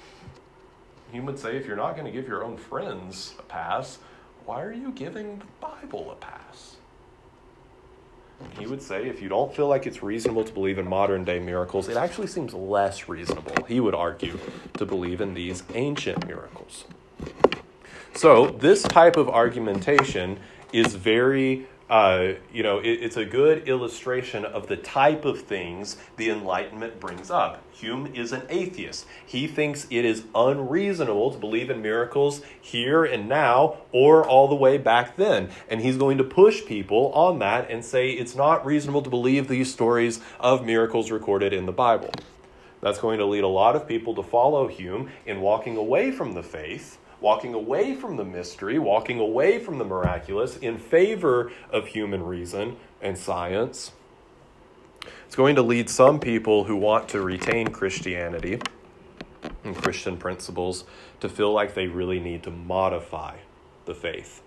[1.12, 4.00] Hume would say if you're not going to give your own friends a pass,
[4.46, 6.76] why are you giving the Bible a pass?
[8.58, 11.40] He would say if you don't feel like it's reasonable to believe in modern day
[11.40, 14.40] miracles, it actually seems less reasonable, he would argue,
[14.78, 16.86] to believe in these ancient miracles.
[18.14, 20.40] So, this type of argumentation
[20.74, 25.98] is very uh, you know, it, it's a good illustration of the type of things
[26.16, 27.62] the Enlightenment brings up.
[27.74, 29.06] Hume is an atheist.
[29.26, 34.56] He thinks it is unreasonable to believe in miracles here and now or all the
[34.56, 35.50] way back then.
[35.68, 39.50] And he's going to push people on that and say it's not reasonable to believe
[39.50, 42.12] these stories of miracles recorded in the Bible.
[42.80, 46.36] That's going to lead a lot of people to follow Hume in walking away from
[46.36, 51.88] the faith walking away from the mystery, walking away from the miraculous in favor of
[51.88, 53.92] human reason and science.
[55.28, 58.60] It's going to lead some people who want to retain Christianity
[59.64, 60.84] and Christian principles
[61.22, 63.38] to feel like they really need to modify
[63.86, 64.42] the faith.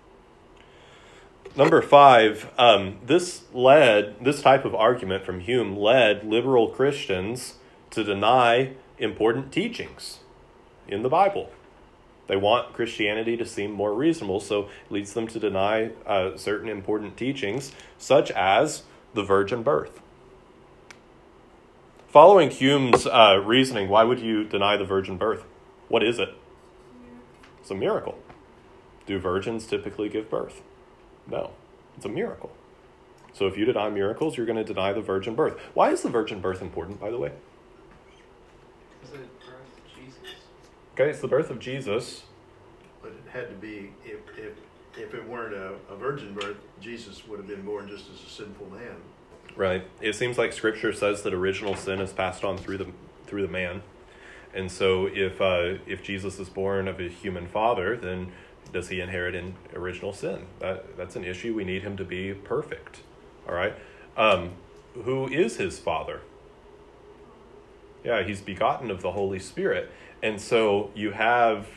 [1.55, 7.55] Number five, um, this led, this type of argument from Hume led liberal Christians
[7.91, 10.19] to deny important teachings
[10.87, 11.49] in the Bible.
[12.27, 16.69] They want Christianity to seem more reasonable, so it leads them to deny uh, certain
[16.69, 18.83] important teachings, such as
[19.13, 20.01] the virgin birth.
[22.07, 25.43] Following Hume's uh, reasoning, why would you deny the virgin birth?
[25.87, 26.29] What is it?
[27.59, 28.17] It's a miracle.
[29.05, 30.61] Do virgins typically give birth?
[31.27, 31.51] No,
[31.95, 32.51] it's a miracle.
[33.33, 35.59] So if you deny miracles, you're going to deny the virgin birth.
[35.73, 37.33] Why is the virgin birth important, by the way?
[39.03, 39.29] It.
[40.95, 42.23] Okay, it's the birth of Jesus.
[43.01, 44.53] But it had to be, if, if,
[44.97, 48.29] if it weren't a, a virgin birth, Jesus would have been born just as a
[48.29, 48.95] sinful man.
[49.57, 49.85] Right.
[49.99, 52.87] It seems like Scripture says that original sin is passed on through the
[53.25, 53.81] through the man,
[54.53, 58.31] And so, if uh, if Jesus is born of a human father, then
[58.71, 60.45] does he inherit in original sin?
[60.59, 61.53] That that's an issue.
[61.53, 63.01] We need him to be perfect.
[63.49, 63.73] All right.
[64.15, 64.51] Um,
[64.93, 66.21] who is his father?
[68.05, 69.91] Yeah, he's begotten of the Holy Spirit,
[70.25, 71.67] and so you have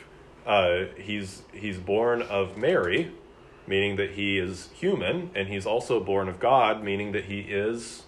[0.43, 3.11] uh, he's he's born of Mary,
[3.67, 8.03] meaning that he is human, and he's also born of God, meaning that he is.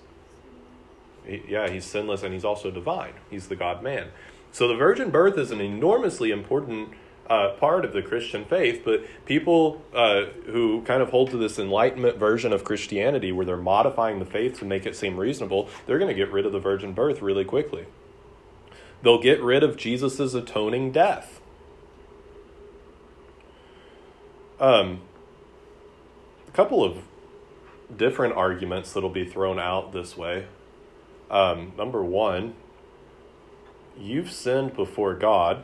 [1.24, 3.14] He, yeah, he's sinless and he's also divine.
[3.30, 4.08] He's the God man.
[4.52, 6.90] So the virgin birth is an enormously important
[7.30, 11.60] uh, part of the Christian faith, but people uh, who kind of hold to this
[11.60, 16.00] Enlightenment version of Christianity, where they're modifying the faith to make it seem reasonable, they're
[16.00, 17.86] going to get rid of the virgin birth really quickly.
[19.04, 21.42] They'll get rid of Jesus' atoning death.
[24.60, 25.02] Um,
[26.48, 27.00] a couple of
[27.96, 30.46] different arguments that'll be thrown out this way.
[31.32, 32.54] Um, number one,
[33.98, 35.64] you've sinned before God.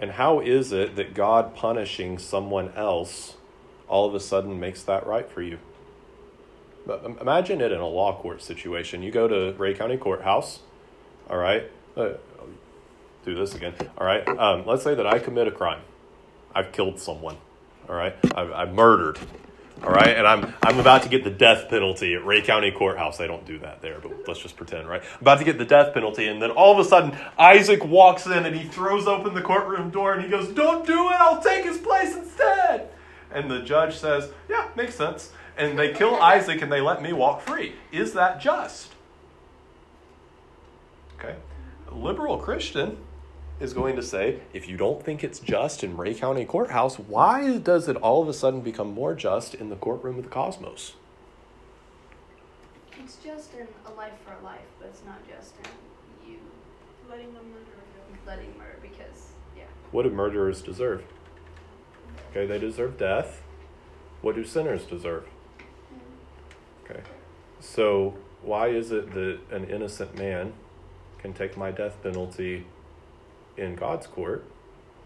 [0.00, 3.36] And how is it that God punishing someone else
[3.86, 5.58] all of a sudden makes that right for you?
[6.86, 9.02] But imagine it in a law court situation.
[9.02, 10.60] You go to Ray County Courthouse,
[11.28, 11.70] all right?
[11.96, 12.14] Uh,
[13.24, 14.26] do this again, all right?
[14.28, 15.80] Um, let's say that I commit a crime.
[16.54, 17.36] I've killed someone,
[17.88, 18.14] all right?
[18.34, 19.18] I've, I've murdered,
[19.82, 20.16] all right?
[20.16, 23.16] And I'm, I'm about to get the death penalty at Ray County Courthouse.
[23.16, 25.02] They don't do that there, but let's just pretend, right?
[25.02, 28.26] I'm about to get the death penalty, and then all of a sudden, Isaac walks
[28.26, 31.42] in and he throws open the courtroom door and he goes, Don't do it, I'll
[31.42, 32.90] take his place instead.
[33.32, 35.32] And the judge says, Yeah, makes sense.
[35.56, 37.74] And they kill Isaac and they let me walk free.
[37.92, 38.93] Is that just?
[41.88, 41.96] Okay.
[41.96, 42.98] A liberal Christian
[43.60, 47.58] is going to say, if you don't think it's just in Ray County Courthouse, why
[47.58, 50.94] does it all of a sudden become more just in the courtroom of the cosmos?
[53.02, 56.38] It's just in a life for a life, but it's not just in you
[57.08, 57.70] Letting them murder
[58.10, 58.16] you.
[58.26, 59.64] letting murder because, yeah.
[59.92, 61.04] What do murderers deserve?
[62.30, 63.42] Okay, they deserve death.
[64.22, 65.26] What do sinners deserve?
[65.92, 66.90] Mm.
[66.90, 67.00] Okay.
[67.60, 70.54] So, why is it that an innocent man
[71.24, 72.66] can take my death penalty
[73.56, 74.44] in God's court,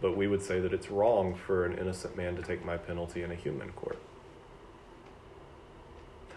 [0.01, 3.23] but we would say that it's wrong for an innocent man to take my penalty
[3.23, 4.01] in a human court?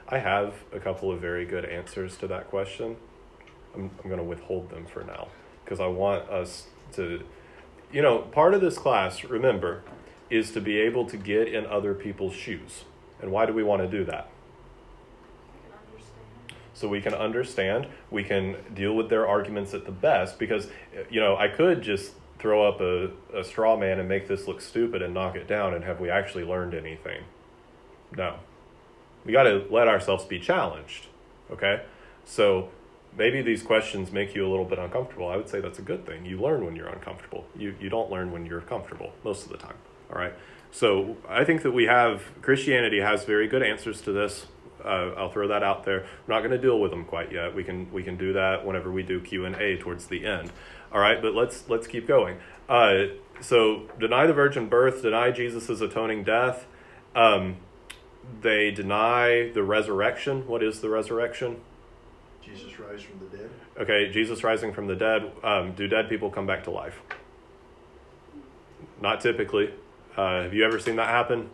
[0.07, 2.95] I have a couple of very good answers to that question.
[3.73, 5.29] I'm, I'm going to withhold them for now
[5.65, 7.23] because I want us to,
[7.91, 9.81] you know, part of this class, remember,
[10.29, 12.83] is to be able to get in other people's shoes.
[13.19, 14.29] And why do we want to do that?
[16.81, 20.39] So we can understand, we can deal with their arguments at the best.
[20.39, 20.67] Because,
[21.09, 24.59] you know, I could just throw up a, a straw man and make this look
[24.59, 27.23] stupid and knock it down, and have we actually learned anything?
[28.17, 28.37] No.
[29.23, 31.05] We got to let ourselves be challenged,
[31.51, 31.83] okay?
[32.25, 32.69] So
[33.15, 35.27] maybe these questions make you a little bit uncomfortable.
[35.29, 36.25] I would say that's a good thing.
[36.25, 37.45] You learn when you're uncomfortable.
[37.55, 39.75] You, you don't learn when you're comfortable most of the time,
[40.11, 40.33] all right?
[40.71, 44.47] So I think that we have, Christianity has very good answers to this.
[44.83, 46.05] Uh, I'll throw that out there.
[46.27, 47.55] We're not going to deal with them quite yet.
[47.55, 50.51] We can we can do that whenever we do Q and A towards the end.
[50.91, 52.37] All right, but let's let's keep going.
[52.67, 53.05] Uh,
[53.39, 56.65] so deny the virgin birth, deny Jesus' atoning death.
[57.15, 57.57] Um,
[58.41, 60.47] they deny the resurrection.
[60.47, 61.61] What is the resurrection?
[62.41, 63.49] Jesus rise from the dead.
[63.79, 65.31] Okay, Jesus rising from the dead.
[65.43, 67.01] Um, do dead people come back to life?
[68.99, 69.73] Not typically.
[70.15, 71.49] Uh, have you ever seen that happen?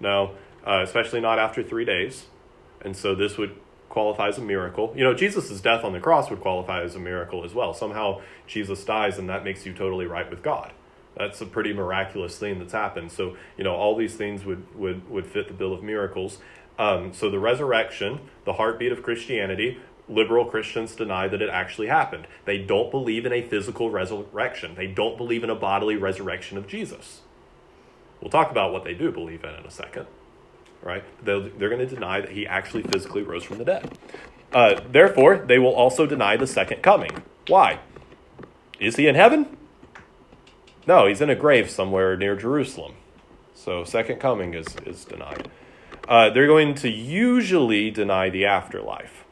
[0.00, 0.32] No,
[0.66, 2.26] uh, especially not after three days.
[2.82, 3.56] And so this would
[3.88, 4.92] qualify as a miracle.
[4.94, 7.72] You know, Jesus' death on the cross would qualify as a miracle as well.
[7.72, 10.72] Somehow Jesus dies and that makes you totally right with God.
[11.16, 13.10] That's a pretty miraculous thing that's happened.
[13.10, 16.38] So, you know, all these things would, would, would fit the bill of miracles.
[16.78, 22.26] Um, so the resurrection, the heartbeat of Christianity, liberal Christians deny that it actually happened.
[22.44, 24.74] They don't believe in a physical resurrection.
[24.74, 27.22] They don't believe in a bodily resurrection of Jesus.
[28.20, 30.06] We'll talk about what they do believe in in a second
[30.86, 31.04] right?
[31.24, 33.98] They're, they're going to deny that he actually physically rose from the dead.
[34.52, 37.22] Uh, therefore, they will also deny the second coming.
[37.48, 37.80] Why?
[38.78, 39.56] Is he in heaven?
[40.86, 42.94] No, he's in a grave somewhere near Jerusalem.
[43.54, 45.50] So, second coming is, is denied.
[46.06, 49.24] Uh, they're going to usually deny the afterlife.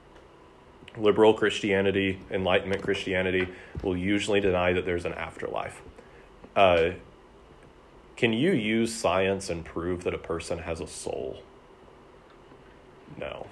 [0.96, 3.48] Liberal Christianity, Enlightenment Christianity
[3.82, 5.80] will usually deny that there's an afterlife.
[6.56, 6.90] Uh,
[8.16, 11.42] can you use science and prove that a person has a soul?
[13.18, 13.46] No.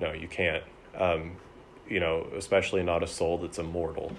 [0.00, 0.64] No, you can't.
[0.96, 1.36] Um,
[1.88, 4.12] you know, especially not a soul that's immortal.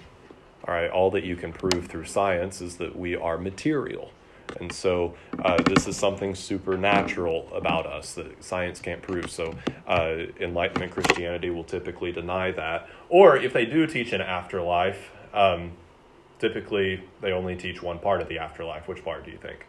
[0.68, 4.12] All right, all that you can prove through science is that we are material.
[4.60, 9.30] And so uh, this is something supernatural about us that science can't prove.
[9.30, 9.56] So
[9.88, 12.88] uh, Enlightenment Christianity will typically deny that.
[13.10, 15.72] Or if they do teach an afterlife, um,
[16.40, 18.88] typically they only teach one part of the afterlife.
[18.88, 19.66] Which part do you think?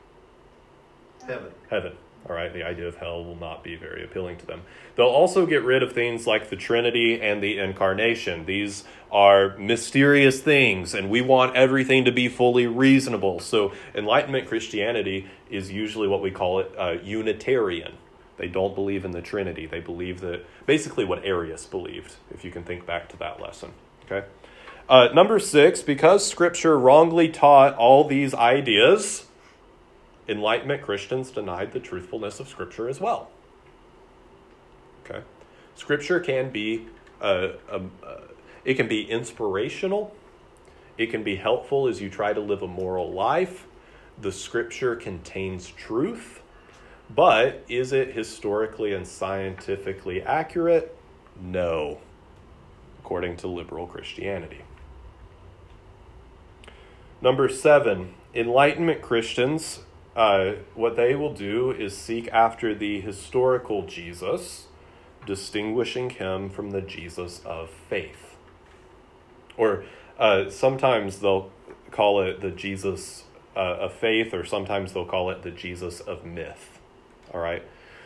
[1.26, 1.52] Heaven.
[1.70, 1.92] Heaven.
[2.28, 4.62] All right, the idea of hell will not be very appealing to them.
[4.96, 8.46] They'll also get rid of things like the Trinity and the Incarnation.
[8.46, 13.38] These are mysterious things, and we want everything to be fully reasonable.
[13.38, 17.92] So, Enlightenment Christianity is usually what we call it uh, Unitarian.
[18.38, 19.66] They don't believe in the Trinity.
[19.66, 23.72] They believe that basically what Arius believed, if you can think back to that lesson.
[24.04, 24.26] Okay.
[24.88, 29.26] Uh, number six, because Scripture wrongly taught all these ideas,
[30.28, 33.28] Enlightenment Christians denied the truthfulness of Scripture as well.
[35.04, 35.22] Okay,
[35.74, 36.86] Scripture can be
[37.20, 38.18] uh, um, uh,
[38.64, 40.14] it can be inspirational.
[40.98, 43.66] It can be helpful as you try to live a moral life.
[44.20, 46.42] The Scripture contains truth,
[47.14, 50.96] but is it historically and scientifically accurate?
[51.40, 51.98] No,
[53.00, 54.62] according to liberal Christianity.
[57.26, 59.80] Number seven, Enlightenment Christians
[60.14, 64.68] uh, what they will do is seek after the historical Jesus,
[65.26, 68.36] distinguishing him from the Jesus of faith.
[69.56, 69.84] Or
[70.20, 71.50] uh, sometimes they'll
[71.90, 73.24] call it the Jesus
[73.56, 76.78] uh, of faith, or sometimes they'll call it the Jesus of myth.
[77.34, 77.64] All right?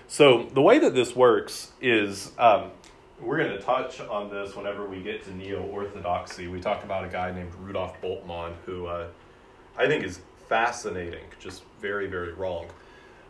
[0.09, 2.71] So the way that this works is um,
[3.21, 6.49] we're going to touch on this whenever we get to neo orthodoxy.
[6.49, 9.09] We talk about a guy named Rudolf Bultmann who uh,
[9.77, 12.67] I think is fascinating, just very, very wrong.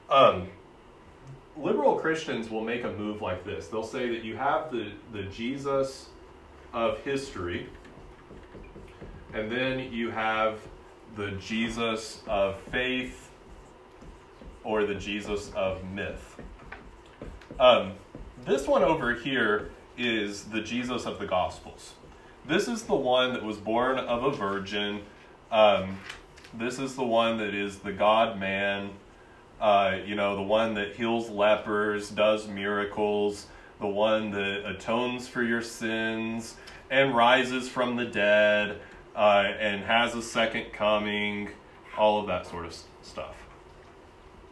[0.08, 0.48] Um,
[1.56, 3.68] liberal Christians will make a move like this.
[3.68, 6.08] They'll say that you have the, the Jesus
[6.72, 7.68] of history,
[9.34, 10.60] and then you have
[11.16, 13.30] the Jesus of faith
[14.62, 16.40] or the Jesus of myth.
[17.58, 17.92] Um,
[18.44, 19.70] this one over here
[20.00, 21.94] is the Jesus of the Gospels.
[22.46, 25.02] This is the one that was born of a virgin.
[25.50, 25.98] Um,
[26.54, 28.90] this is the one that is the God man,
[29.60, 33.46] uh, you know, the one that heals lepers, does miracles,
[33.78, 36.56] the one that atones for your sins
[36.90, 38.80] and rises from the dead
[39.14, 41.50] uh, and has a second coming,
[41.96, 43.36] all of that sort of stuff.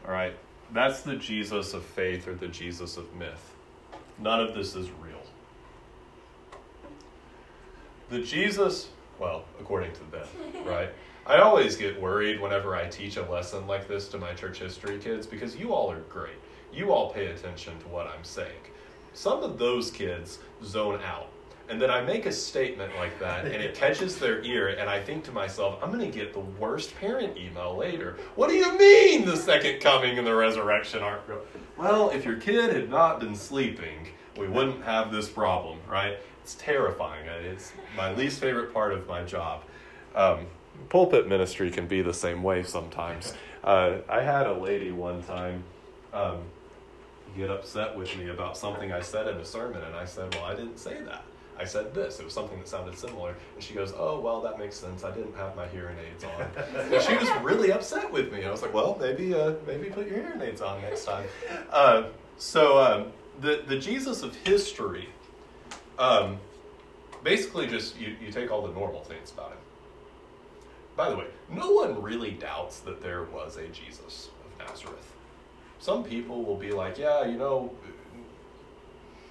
[0.06, 0.36] All right?
[0.72, 3.54] That's the Jesus of faith or the Jesus of myth.
[4.18, 5.07] None of this is real.
[8.10, 8.88] The Jesus,
[9.18, 10.26] well, according to them,
[10.64, 10.88] right?
[11.26, 14.98] I always get worried whenever I teach a lesson like this to my church history
[14.98, 16.36] kids because you all are great.
[16.72, 18.62] You all pay attention to what I'm saying.
[19.12, 21.28] Some of those kids zone out.
[21.68, 25.02] And then I make a statement like that and it catches their ear, and I
[25.02, 28.16] think to myself, I'm going to get the worst parent email later.
[28.36, 31.42] What do you mean the second coming and the resurrection aren't real?
[31.76, 36.18] Well, if your kid had not been sleeping, we wouldn't have this problem, right?
[36.48, 37.26] It's terrifying.
[37.44, 39.64] It's my least favorite part of my job.
[40.14, 40.46] Um,
[40.88, 43.34] pulpit ministry can be the same way sometimes.
[43.62, 45.62] Uh, I had a lady one time
[46.14, 46.38] um,
[47.36, 50.46] get upset with me about something I said in a sermon, and I said, Well,
[50.46, 51.22] I didn't say that.
[51.60, 52.18] I said this.
[52.18, 53.34] It was something that sounded similar.
[53.54, 55.04] And she goes, Oh, well, that makes sense.
[55.04, 56.46] I didn't have my hearing aids on.
[56.94, 58.46] and she was really upset with me.
[58.46, 61.26] I was like, Well, maybe, uh, maybe put your hearing aids on next time.
[61.70, 62.04] Uh,
[62.38, 65.10] so, um, the, the Jesus of history
[65.98, 66.38] um,
[67.22, 69.58] basically just you, you take all the normal things about him
[70.98, 75.14] by the way, no one really doubts that there was a Jesus of Nazareth.
[75.78, 77.70] Some people will be like, yeah, you know,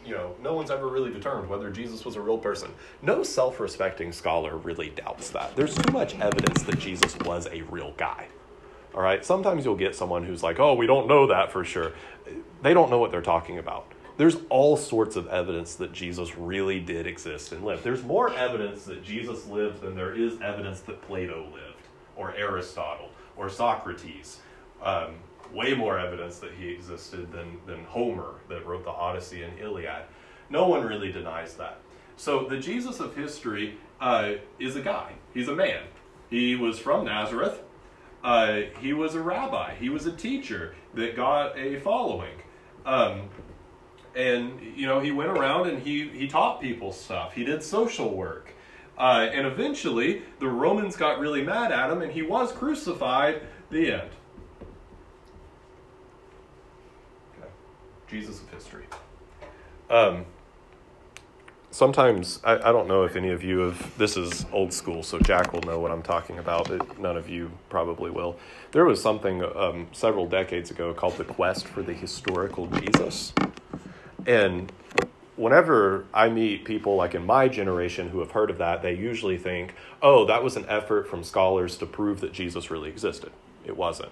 [0.06, 2.72] you know, no one's ever really determined whether Jesus was a real person.
[3.02, 5.58] No self respecting scholar really doubts that.
[5.58, 8.28] There's too much evidence that Jesus was a real guy.
[8.96, 9.26] All right?
[9.26, 11.92] Sometimes you'll get someone who's like, oh, we don't know that for sure.
[12.64, 16.80] They don't know what they're talking about there's all sorts of evidence that Jesus really
[16.80, 17.84] did exist and live.
[17.84, 23.10] There's more evidence that Jesus lived than there is evidence that Plato lived, or Aristotle,
[23.36, 24.40] or Socrates.
[24.82, 25.16] Um,
[25.54, 30.04] way more evidence that he existed than, than Homer, that wrote the Odyssey and Iliad.
[30.50, 31.80] No one really denies that.
[32.16, 35.84] So the Jesus of history uh, is a guy, he's a man.
[36.30, 37.62] He was from Nazareth.
[38.24, 39.76] Uh, he was a rabbi.
[39.76, 42.34] He was a teacher that got a following.
[42.86, 43.30] Um,
[44.18, 47.34] and you know he went around and he he taught people stuff.
[47.34, 48.54] He did social work.
[48.98, 53.42] Uh, and eventually the romans got really mad at him and he was crucified.
[53.70, 54.10] The end.
[57.38, 57.50] Okay.
[58.08, 58.86] jesus of history.
[59.90, 60.26] Um,
[61.70, 65.20] sometimes I, I don't know if any of you have this is old school so
[65.20, 68.36] jack will know what i'm talking about but none of you probably will.
[68.72, 73.32] There was something um, several decades ago called the quest for the historical jesus
[74.28, 74.72] and
[75.36, 79.38] whenever i meet people like in my generation who have heard of that they usually
[79.38, 79.74] think
[80.04, 83.32] oh that was an effort from scholars to prove that jesus really existed
[83.66, 84.12] it wasn't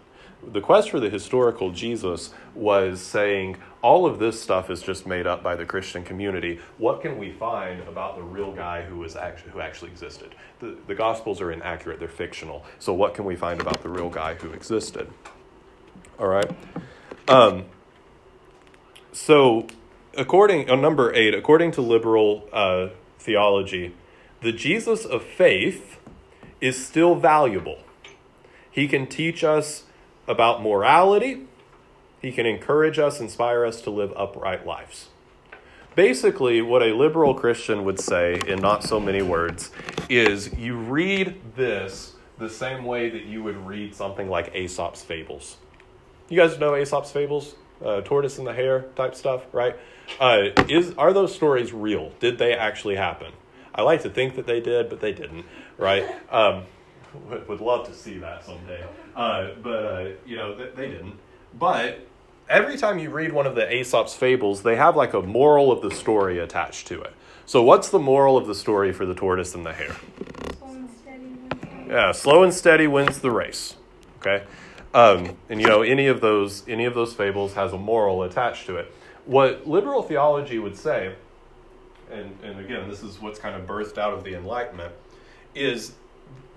[0.52, 5.28] the quest for the historical Jesus was saying all of this stuff is just made
[5.28, 6.60] up by the Christian community.
[6.78, 10.36] What can we find about the real guy who was actually who actually existed?
[10.60, 12.66] The the Gospels are inaccurate; they're fictional.
[12.80, 15.10] So what can we find about the real guy who existed?
[16.20, 16.50] All right.
[17.28, 17.66] Um,
[19.12, 19.68] so,
[20.18, 22.90] according on number eight, according to liberal uh,
[23.20, 23.94] theology,
[24.42, 26.00] the Jesus of faith
[26.62, 27.80] is still valuable.
[28.70, 29.84] He can teach us
[30.28, 31.48] about morality.
[32.22, 35.10] He can encourage us, inspire us to live upright lives.
[35.96, 39.72] Basically, what a liberal Christian would say, in not so many words,
[40.10, 45.56] is you read this the same way that you would read something like Aesop's Fables.
[46.28, 47.56] You guys know Aesop's Fables?
[47.84, 49.76] Uh, tortoise and the hare type stuff, right?
[50.20, 52.12] Uh, is are those stories real?
[52.20, 53.32] Did they actually happen?
[53.74, 55.46] I like to think that they did, but they didn't,
[55.78, 56.06] right?
[56.32, 56.64] Um,
[57.48, 58.84] would love to see that someday.
[59.16, 61.18] Uh, but, uh, you know, they, they didn't.
[61.58, 62.06] But
[62.50, 65.82] every time you read one of the Aesop's fables, they have like a moral of
[65.82, 67.14] the story attached to it.
[67.46, 69.96] So, what's the moral of the story for the tortoise and the hare?
[70.58, 71.88] Slow and steady wins the race.
[71.88, 73.76] Yeah, slow and steady wins the race.
[74.20, 74.44] Okay,
[74.94, 78.66] um, and you know any of those any of those fables has a moral attached
[78.68, 78.92] to it.
[79.26, 81.16] What liberal theology would say,
[82.12, 84.94] and and again this is what's kind of birthed out of the Enlightenment,
[85.54, 85.94] is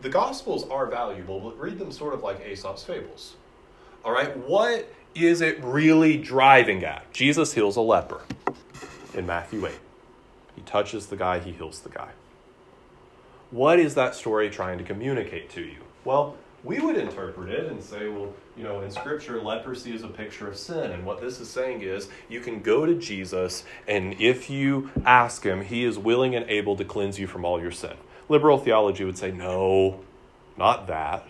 [0.03, 3.35] the Gospels are valuable, but read them sort of like Aesop's fables.
[4.05, 7.13] All right, what is it really driving at?
[7.13, 8.21] Jesus heals a leper
[9.15, 9.81] in Matthew eight.
[10.55, 12.11] He touches the guy, he heals the guy.
[13.51, 15.79] What is that story trying to communicate to you?
[16.05, 20.09] Well, we would interpret it and say, well, you know, in Scripture, leprosy is a
[20.09, 20.91] picture of sin.
[20.91, 25.45] And what this is saying is you can go to Jesus, and if you ask
[25.45, 27.97] him, he is willing and able to cleanse you from all your sin.
[28.29, 30.01] Liberal theology would say, no,
[30.57, 31.27] not that.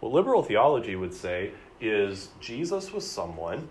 [0.00, 3.68] What liberal theology would say is Jesus was someone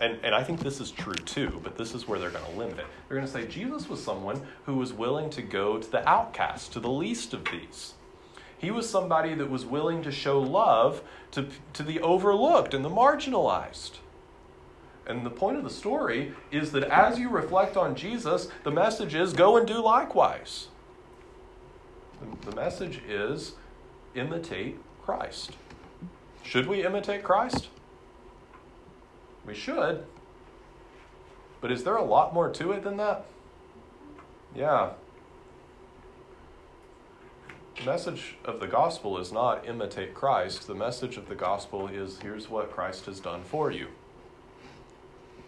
[0.00, 2.58] and, and I think this is true too, but this is where they're going to
[2.58, 2.86] limit it.
[3.06, 6.72] They're going to say Jesus was someone who was willing to go to the outcast,
[6.72, 7.92] to the least of these.
[8.60, 12.90] He was somebody that was willing to show love to, to the overlooked and the
[12.90, 13.92] marginalized.
[15.06, 19.14] And the point of the story is that as you reflect on Jesus, the message
[19.14, 20.68] is go and do likewise.
[22.44, 23.54] The, message is
[24.14, 25.52] imitate Christ.
[26.42, 27.68] Should we imitate Christ?
[29.46, 30.04] We should.
[31.62, 33.24] But is there a lot more to it than that?
[34.54, 34.90] Yeah.
[37.86, 40.66] Message of the gospel is not imitate Christ.
[40.66, 43.86] The message of the gospel is here's what Christ has done for you.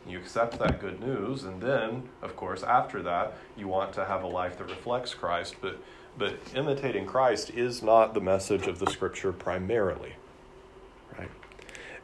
[0.08, 4.22] You accept that good news, and then, of course, after that, you want to have
[4.22, 5.56] a life that reflects Christ.
[5.60, 5.78] But,
[6.16, 10.14] but imitating Christ is not the message of the scripture primarily.
[11.18, 11.30] Right?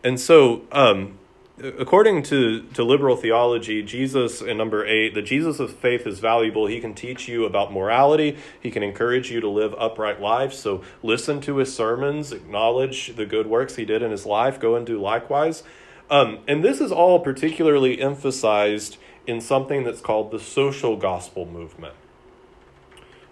[0.05, 1.18] And so, um,
[1.61, 6.67] according to, to liberal theology, Jesus, in number eight, the Jesus of faith is valuable.
[6.67, 10.59] He can teach you about morality, he can encourage you to live upright lives.
[10.59, 14.75] So listen to his sermons, acknowledge the good works he did in his life, go
[14.77, 15.63] and do likewise.
[16.11, 18.97] Um, and this is all particularly emphasized
[19.27, 21.95] in something that's called the social gospel movement.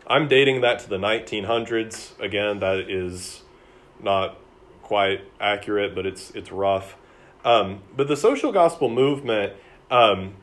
[0.07, 2.19] I'm dating that to the 1900s.
[2.21, 3.43] Again, that is
[4.01, 4.37] not
[4.83, 6.97] quite accurate, but it's it's rough.
[7.47, 9.53] Um, but the social gospel movement,
[9.89, 10.35] um,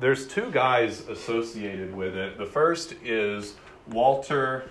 [0.00, 2.36] there's two guys associated with it.
[2.36, 3.54] The first is
[3.88, 4.68] Walter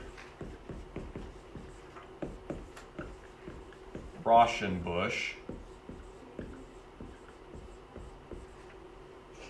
[4.26, 5.36] Rauschenbusch.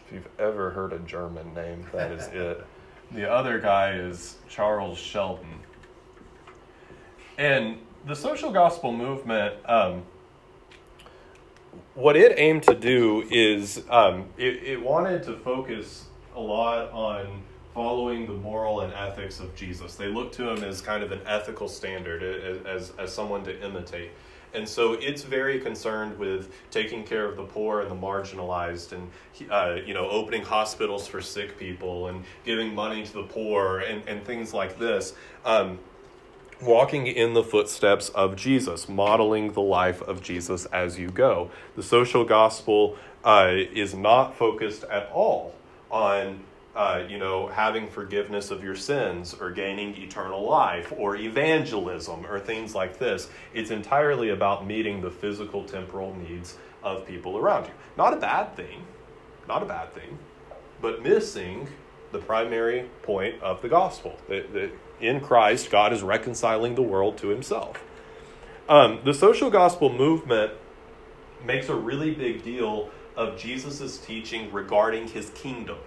[0.05, 2.63] If you've ever heard a German name, that is it.
[3.09, 5.59] The other guy is Charles Sheldon.
[7.39, 10.03] And the social gospel movement, um,
[11.94, 17.42] what it aimed to do is um, it, it wanted to focus a lot on
[17.74, 19.96] following the moral and ethics of Jesus.
[19.96, 22.24] They looked to him as kind of an ethical standard,
[22.66, 24.12] as, as, someone to imitate.
[24.54, 29.10] And so it's very concerned with taking care of the poor and the marginalized and,
[29.50, 34.06] uh, you know, opening hospitals for sick people and giving money to the poor and,
[34.08, 35.14] and things like this.
[35.46, 35.80] Um,
[36.62, 41.51] walking in the footsteps of Jesus, modeling the life of Jesus as you go.
[41.76, 45.55] The social gospel uh, is not focused at all
[45.89, 46.41] on
[46.76, 52.39] uh, you know, having forgiveness of your sins or gaining eternal life or evangelism or
[52.39, 53.30] things like this.
[53.53, 57.74] It's entirely about meeting the physical, temporal needs of people around you.
[57.97, 58.86] Not a bad thing,
[59.47, 60.18] not a bad thing,
[60.82, 61.68] but missing
[62.12, 64.72] the primary point of the gospel that,
[65.02, 67.84] in Christ, God is reconciling the world to himself.
[68.70, 70.54] Um, the social gospel movement
[71.45, 75.78] makes a really big deal of Jesus' teaching regarding his kingdom.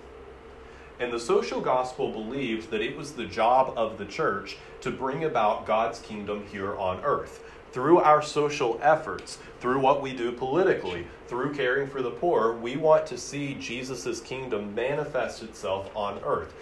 [1.00, 5.24] And the social gospel believed that it was the job of the church to bring
[5.24, 7.42] about God's kingdom here on earth
[7.74, 12.76] through our social efforts, through what we do politically, through caring for the poor, we
[12.76, 16.54] want to see Jesus' kingdom manifest itself on earth.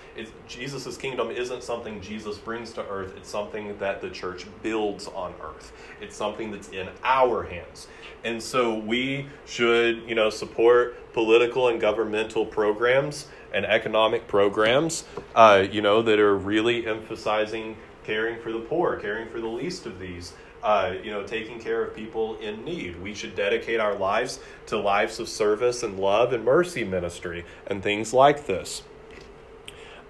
[0.48, 5.34] Jesus' kingdom isn't something Jesus brings to earth, it's something that the church builds on
[5.42, 5.74] earth.
[6.00, 7.88] It's something that's in our hands.
[8.24, 15.04] And so we should, you know, support political and governmental programs and economic programs,
[15.34, 19.84] uh, you know, that are really emphasizing caring for the poor, caring for the least
[19.84, 20.32] of these
[20.62, 23.00] uh, you know, taking care of people in need.
[23.02, 27.82] We should dedicate our lives to lives of service and love and mercy ministry and
[27.82, 28.82] things like this.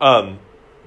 [0.01, 0.41] Um,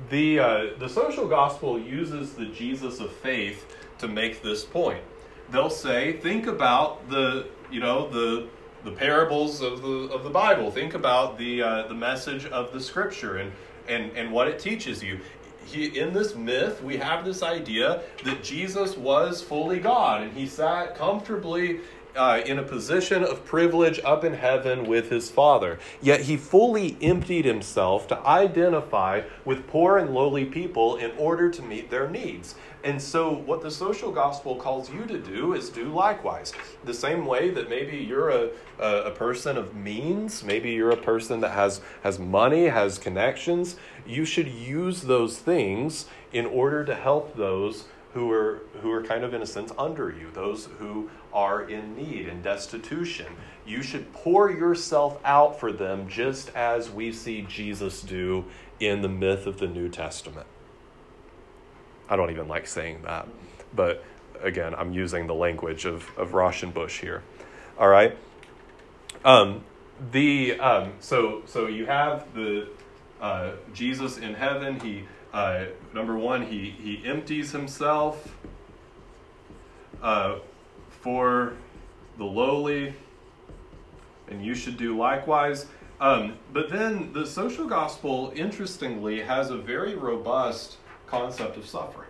[0.10, 3.66] the uh, the social gospel uses the Jesus of faith
[4.00, 5.04] to make this point.
[5.52, 8.48] They'll say, think about the you know the
[8.84, 10.70] the parables of the of the Bible.
[10.70, 13.52] Think about the uh, the message of the Scripture and
[13.88, 15.20] and and what it teaches you
[15.66, 20.48] he, in this myth, we have this idea that Jesus was fully God and he
[20.48, 21.80] sat comfortably
[22.16, 25.80] uh, in a position of privilege up in heaven with his Father.
[26.02, 31.62] Yet he fully emptied himself to identify with poor and lowly people in order to
[31.62, 32.56] meet their needs.
[32.86, 36.54] And so, what the social gospel calls you to do is do likewise.
[36.84, 38.50] The same way that maybe you're a,
[38.80, 43.76] a, a, person of means, maybe you're a person that has, has money, has connections,
[44.06, 49.24] you should use those things in order to help those who are, who are kind
[49.24, 53.28] of, in a sense, under you, those who are in need and destitution.
[53.66, 58.46] You should pour yourself out for them just as we see Jesus do
[58.80, 60.48] in the myth of the New Testament.
[62.10, 63.28] I don't even like saying that,
[63.76, 64.04] but
[64.42, 67.24] again, I'm using the language of, of Rauschenbusch here.
[67.78, 68.18] All right.
[69.24, 69.64] Um,
[70.12, 72.68] the um, so so you have the
[73.20, 74.80] uh, Jesus in heaven.
[74.80, 78.36] He uh, number one, he he empties himself
[80.02, 80.38] uh,
[81.06, 81.54] for
[82.18, 82.92] the lowly,
[84.28, 85.68] and you should do likewise.
[86.02, 92.10] Um, but then the social gospel, interestingly, has a very robust concept of suffering.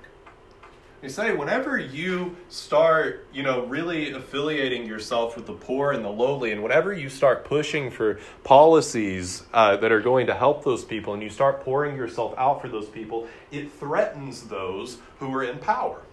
[1.02, 6.10] They say whenever you start, you know, really affiliating yourself with the poor and the
[6.10, 10.86] lowly, and whenever you start pushing for policies uh, that are going to help those
[10.86, 15.44] people, and you start pouring yourself out for those people, it threatens those who are
[15.44, 16.05] in power.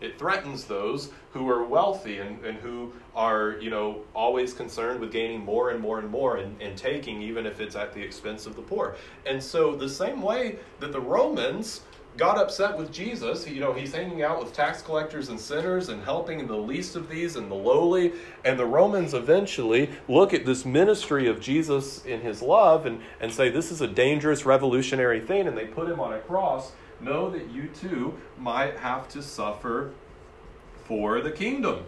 [0.00, 5.12] It threatens those who are wealthy and, and who are, you know, always concerned with
[5.12, 8.46] gaining more and more and more and, and taking, even if it's at the expense
[8.46, 8.96] of the poor.
[9.24, 11.82] And so, the same way that the Romans
[12.16, 13.46] got upset with Jesus.
[13.46, 17.08] You know, he's hanging out with tax collectors and sinners and helping the least of
[17.08, 18.12] these and the lowly.
[18.44, 23.32] And the Romans eventually look at this ministry of Jesus in his love and, and
[23.32, 25.46] say, this is a dangerous revolutionary thing.
[25.46, 26.72] And they put him on a cross.
[27.00, 29.92] Know that you too might have to suffer
[30.84, 31.84] for the kingdom.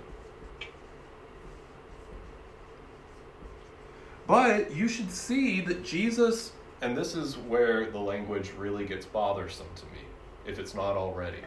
[4.26, 6.52] But you should see that Jesus,
[6.82, 10.02] and this is where the language really gets bothersome to me
[10.46, 11.38] if it's not already.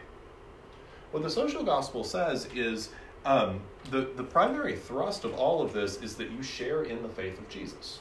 [1.12, 2.88] What the social gospel says is
[3.24, 3.60] um,
[3.90, 7.38] the, the primary thrust of all of this is that you share in the faith
[7.38, 8.00] of Jesus.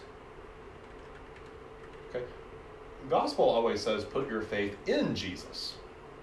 [3.10, 5.74] Gospel always says put your faith in Jesus.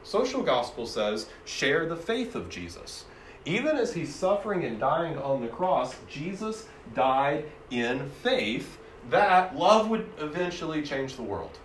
[0.03, 3.05] Social gospel says share the faith of Jesus.
[3.45, 8.79] Even as he's suffering and dying on the cross, Jesus died in faith
[9.11, 11.59] that love would eventually change the world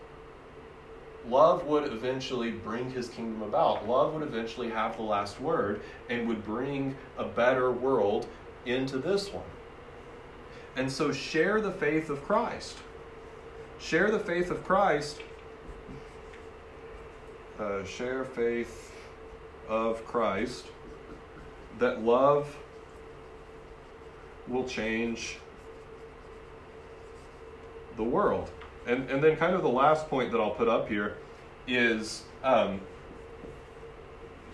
[1.30, 3.88] love would eventually bring his kingdom about.
[3.88, 8.28] Love would eventually have the last word and would bring a better world
[8.66, 9.44] into this one.
[10.76, 12.78] And so share the faith of Christ.
[13.84, 15.20] Share the faith of Christ.
[17.60, 18.96] Uh, share faith
[19.68, 20.68] of Christ
[21.80, 22.56] that love
[24.48, 25.38] will change
[27.98, 28.52] the world.
[28.88, 31.18] And, and then, kind of the last point that I'll put up here
[31.68, 32.80] is um,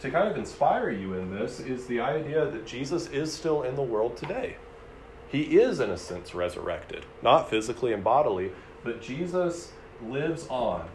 [0.02, 3.76] to kind of inspire you in this is the idea that Jesus is still in
[3.76, 4.58] the world today.
[5.28, 8.52] He is, in a sense, resurrected, not physically and bodily,
[8.84, 9.72] but Jesus
[10.08, 10.88] lives on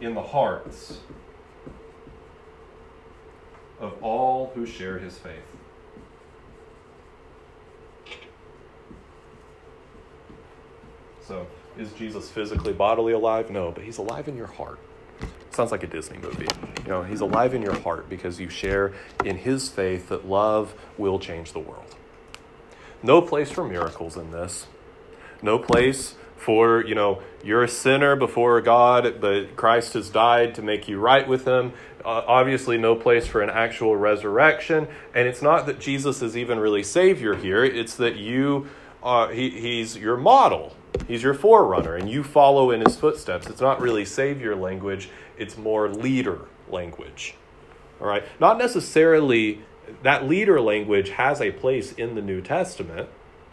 [0.00, 0.98] in the hearts
[3.78, 5.34] of all who share his faith.
[11.26, 11.46] So,
[11.78, 13.50] is Jesus physically, bodily alive?
[13.50, 14.78] No, but he's alive in your heart.
[15.50, 16.48] Sounds like a Disney movie.
[16.84, 18.92] You know, he's alive in your heart because you share
[19.24, 21.96] in his faith that love will change the world.
[23.02, 24.66] No place for miracles in this.
[25.42, 30.62] No place for, you know, you're a sinner before God, but Christ has died to
[30.62, 31.72] make you right with him.
[32.04, 34.88] Uh, obviously, no place for an actual resurrection.
[35.14, 38.68] And it's not that Jesus is even really Savior here, it's that you,
[39.02, 40.76] uh, he, he's your model.
[41.06, 43.46] He's your forerunner, and you follow in his footsteps.
[43.48, 47.34] It's not really Savior language, it's more leader language.
[48.00, 48.24] All right?
[48.40, 49.60] Not necessarily
[50.02, 53.08] that leader language has a place in the New Testament,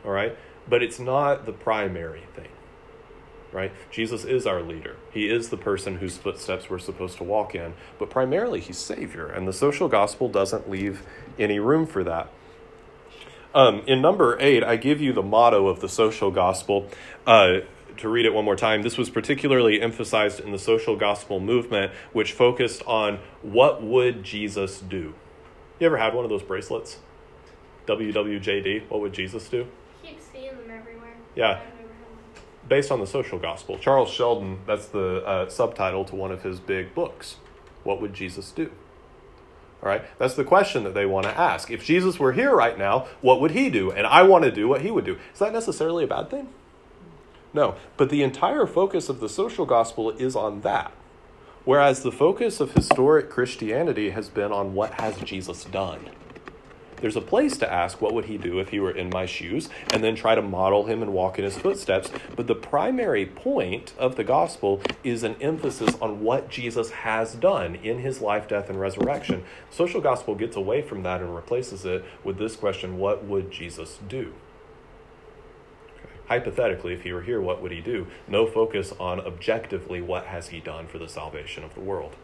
[0.05, 0.37] all right?
[0.69, 2.49] But it's not the primary thing
[3.51, 3.71] right?
[3.89, 4.97] Jesus is our leader.
[5.11, 9.27] He is the person whose footsteps we're supposed to walk in, but primarily he's Savior,
[9.27, 11.03] and the social gospel doesn't leave
[11.39, 12.29] any room for that.
[13.55, 16.89] Um, in number eight, I give you the motto of the social gospel.
[17.25, 17.61] Uh,
[17.97, 21.91] to read it one more time, this was particularly emphasized in the social gospel movement,
[22.13, 25.15] which focused on what would Jesus do.
[25.79, 26.99] You ever had one of those bracelets?
[27.87, 29.65] WWJD, what would Jesus do?
[30.03, 31.15] Keep seeing them everywhere.
[31.37, 31.61] Yeah.
[32.67, 33.77] Based on the social gospel.
[33.77, 37.37] Charles Sheldon, that's the uh, subtitle to one of his big books.
[37.83, 38.71] What would Jesus do?
[39.83, 41.69] All right, that's the question that they want to ask.
[41.69, 43.91] If Jesus were here right now, what would he do?
[43.91, 45.19] And I want to do what he would do.
[45.31, 46.49] Is that necessarily a bad thing?
[47.53, 50.91] No, but the entire focus of the social gospel is on that.
[51.63, 56.09] Whereas the focus of historic Christianity has been on what has Jesus done
[57.01, 59.69] there's a place to ask what would he do if he were in my shoes
[59.93, 62.09] and then try to model him and walk in his footsteps.
[62.35, 67.75] But the primary point of the gospel is an emphasis on what jesus has done
[67.75, 69.43] in his life death and resurrection.
[69.69, 73.99] Social gospel gets away from that and replaces it with this question what would jesus
[74.07, 74.33] do?
[76.27, 78.07] Hypothetically if he were here what would he do?
[78.27, 82.15] No focus on objectively what has he done for the salvation of the world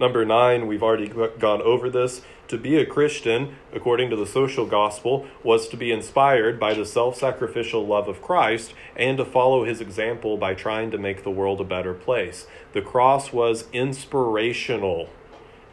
[0.00, 2.22] Number nine, we've already gone over this.
[2.48, 6.86] To be a Christian, according to the social gospel, was to be inspired by the
[6.86, 11.30] self sacrificial love of Christ and to follow his example by trying to make the
[11.30, 12.46] world a better place.
[12.72, 15.10] The cross was inspirational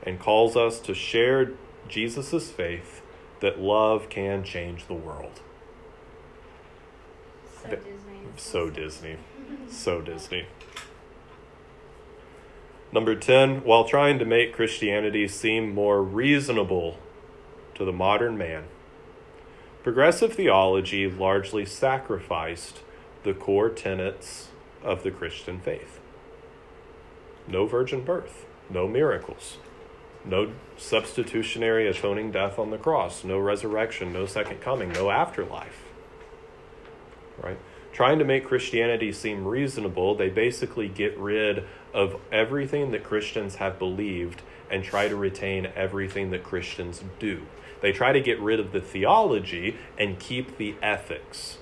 [0.03, 1.51] and calls us to share
[1.87, 3.01] Jesus' faith
[3.39, 5.41] that love can change the world.
[7.61, 8.19] So Disney.
[8.37, 9.17] So Disney.
[9.69, 10.47] So Disney.
[12.95, 16.97] Number 10, while trying to make Christianity seem more reasonable
[17.73, 18.63] to the modern man,
[19.83, 22.79] progressive theology largely sacrificed
[23.23, 24.47] the core tenets
[24.81, 25.99] of the Christian faith.
[27.49, 29.57] No virgin birth, no miracles,
[30.23, 35.83] no substitutionary atoning death on the cross, no resurrection, no second coming, no afterlife.
[37.43, 37.59] Right?
[37.91, 41.65] Trying to make Christianity seem reasonable, they basically get rid
[41.95, 47.43] of everything that Christians have believed and try to retain everything that Christians do.
[47.81, 51.57] They try to get rid of the theology and keep the ethics.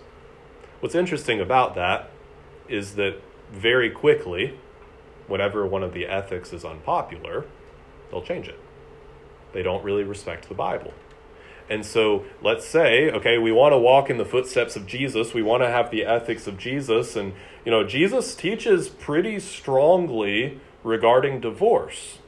[0.79, 2.09] What's interesting about that
[2.67, 3.21] is that
[3.51, 4.57] very quickly,
[5.27, 7.45] whenever one of the ethics is unpopular,
[8.09, 8.59] they'll change it.
[9.53, 10.93] They don't really respect the Bible.
[11.69, 15.33] And so let's say, okay, we want to walk in the footsteps of Jesus.
[15.33, 17.15] We want to have the ethics of Jesus.
[17.15, 17.33] And,
[17.65, 22.19] you know, Jesus teaches pretty strongly regarding divorce.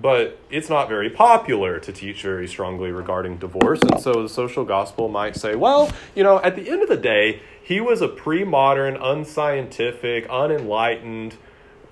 [0.00, 3.80] But it's not very popular to teach very strongly regarding divorce.
[3.82, 6.98] And so the social gospel might say, well, you know, at the end of the
[6.98, 11.36] day, he was a pre modern, unscientific, unenlightened,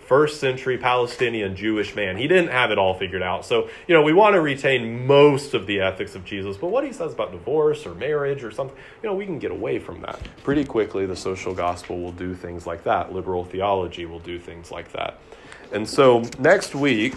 [0.07, 2.17] first century Palestinian Jewish man.
[2.17, 3.45] He didn't have it all figured out.
[3.45, 6.85] So, you know, we want to retain most of the ethics of Jesus, but what
[6.85, 10.01] he says about divorce or marriage or something, you know, we can get away from
[10.03, 10.21] that.
[10.43, 13.13] Pretty quickly, the social gospel will do things like that.
[13.13, 15.19] Liberal theology will do things like that.
[15.73, 17.15] And so next week,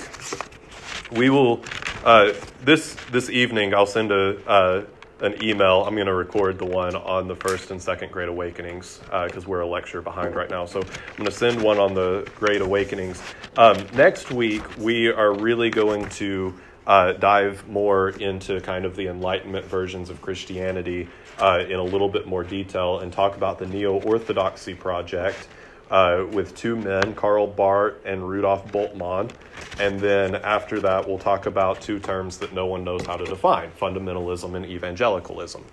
[1.12, 1.64] we will,
[2.04, 2.34] uh,
[2.64, 4.86] this, this evening, I'll send a, uh,
[5.22, 5.84] an email.
[5.84, 9.50] I'm going to record the one on the first and second Great Awakenings because uh,
[9.50, 10.66] we're a lecture behind right now.
[10.66, 13.22] So I'm going to send one on the Great Awakenings.
[13.58, 16.54] Um, next week, we are really going to
[16.86, 21.10] uh, dive more into kind of the Enlightenment versions of Christianity
[21.40, 25.48] uh, in a little bit more detail and talk about the Neo Orthodoxy Project.
[25.90, 29.32] Uh, with two men, Karl Barth and Rudolf Bultmann.
[29.80, 33.24] And then after that, we'll talk about two terms that no one knows how to
[33.24, 35.64] define fundamentalism and evangelicalism.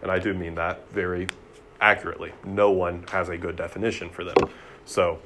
[0.00, 1.26] And I do mean that very
[1.82, 2.32] accurately.
[2.44, 4.36] No one has a good definition for them.
[4.86, 5.20] So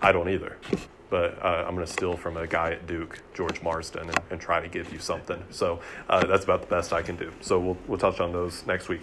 [0.00, 0.56] I don't either.
[1.08, 4.40] But uh, I'm going to steal from a guy at Duke, George Marsden, and, and
[4.40, 5.42] try to give you something.
[5.50, 7.32] So uh, that's about the best I can do.
[7.40, 9.00] So we'll, we'll touch on those next week.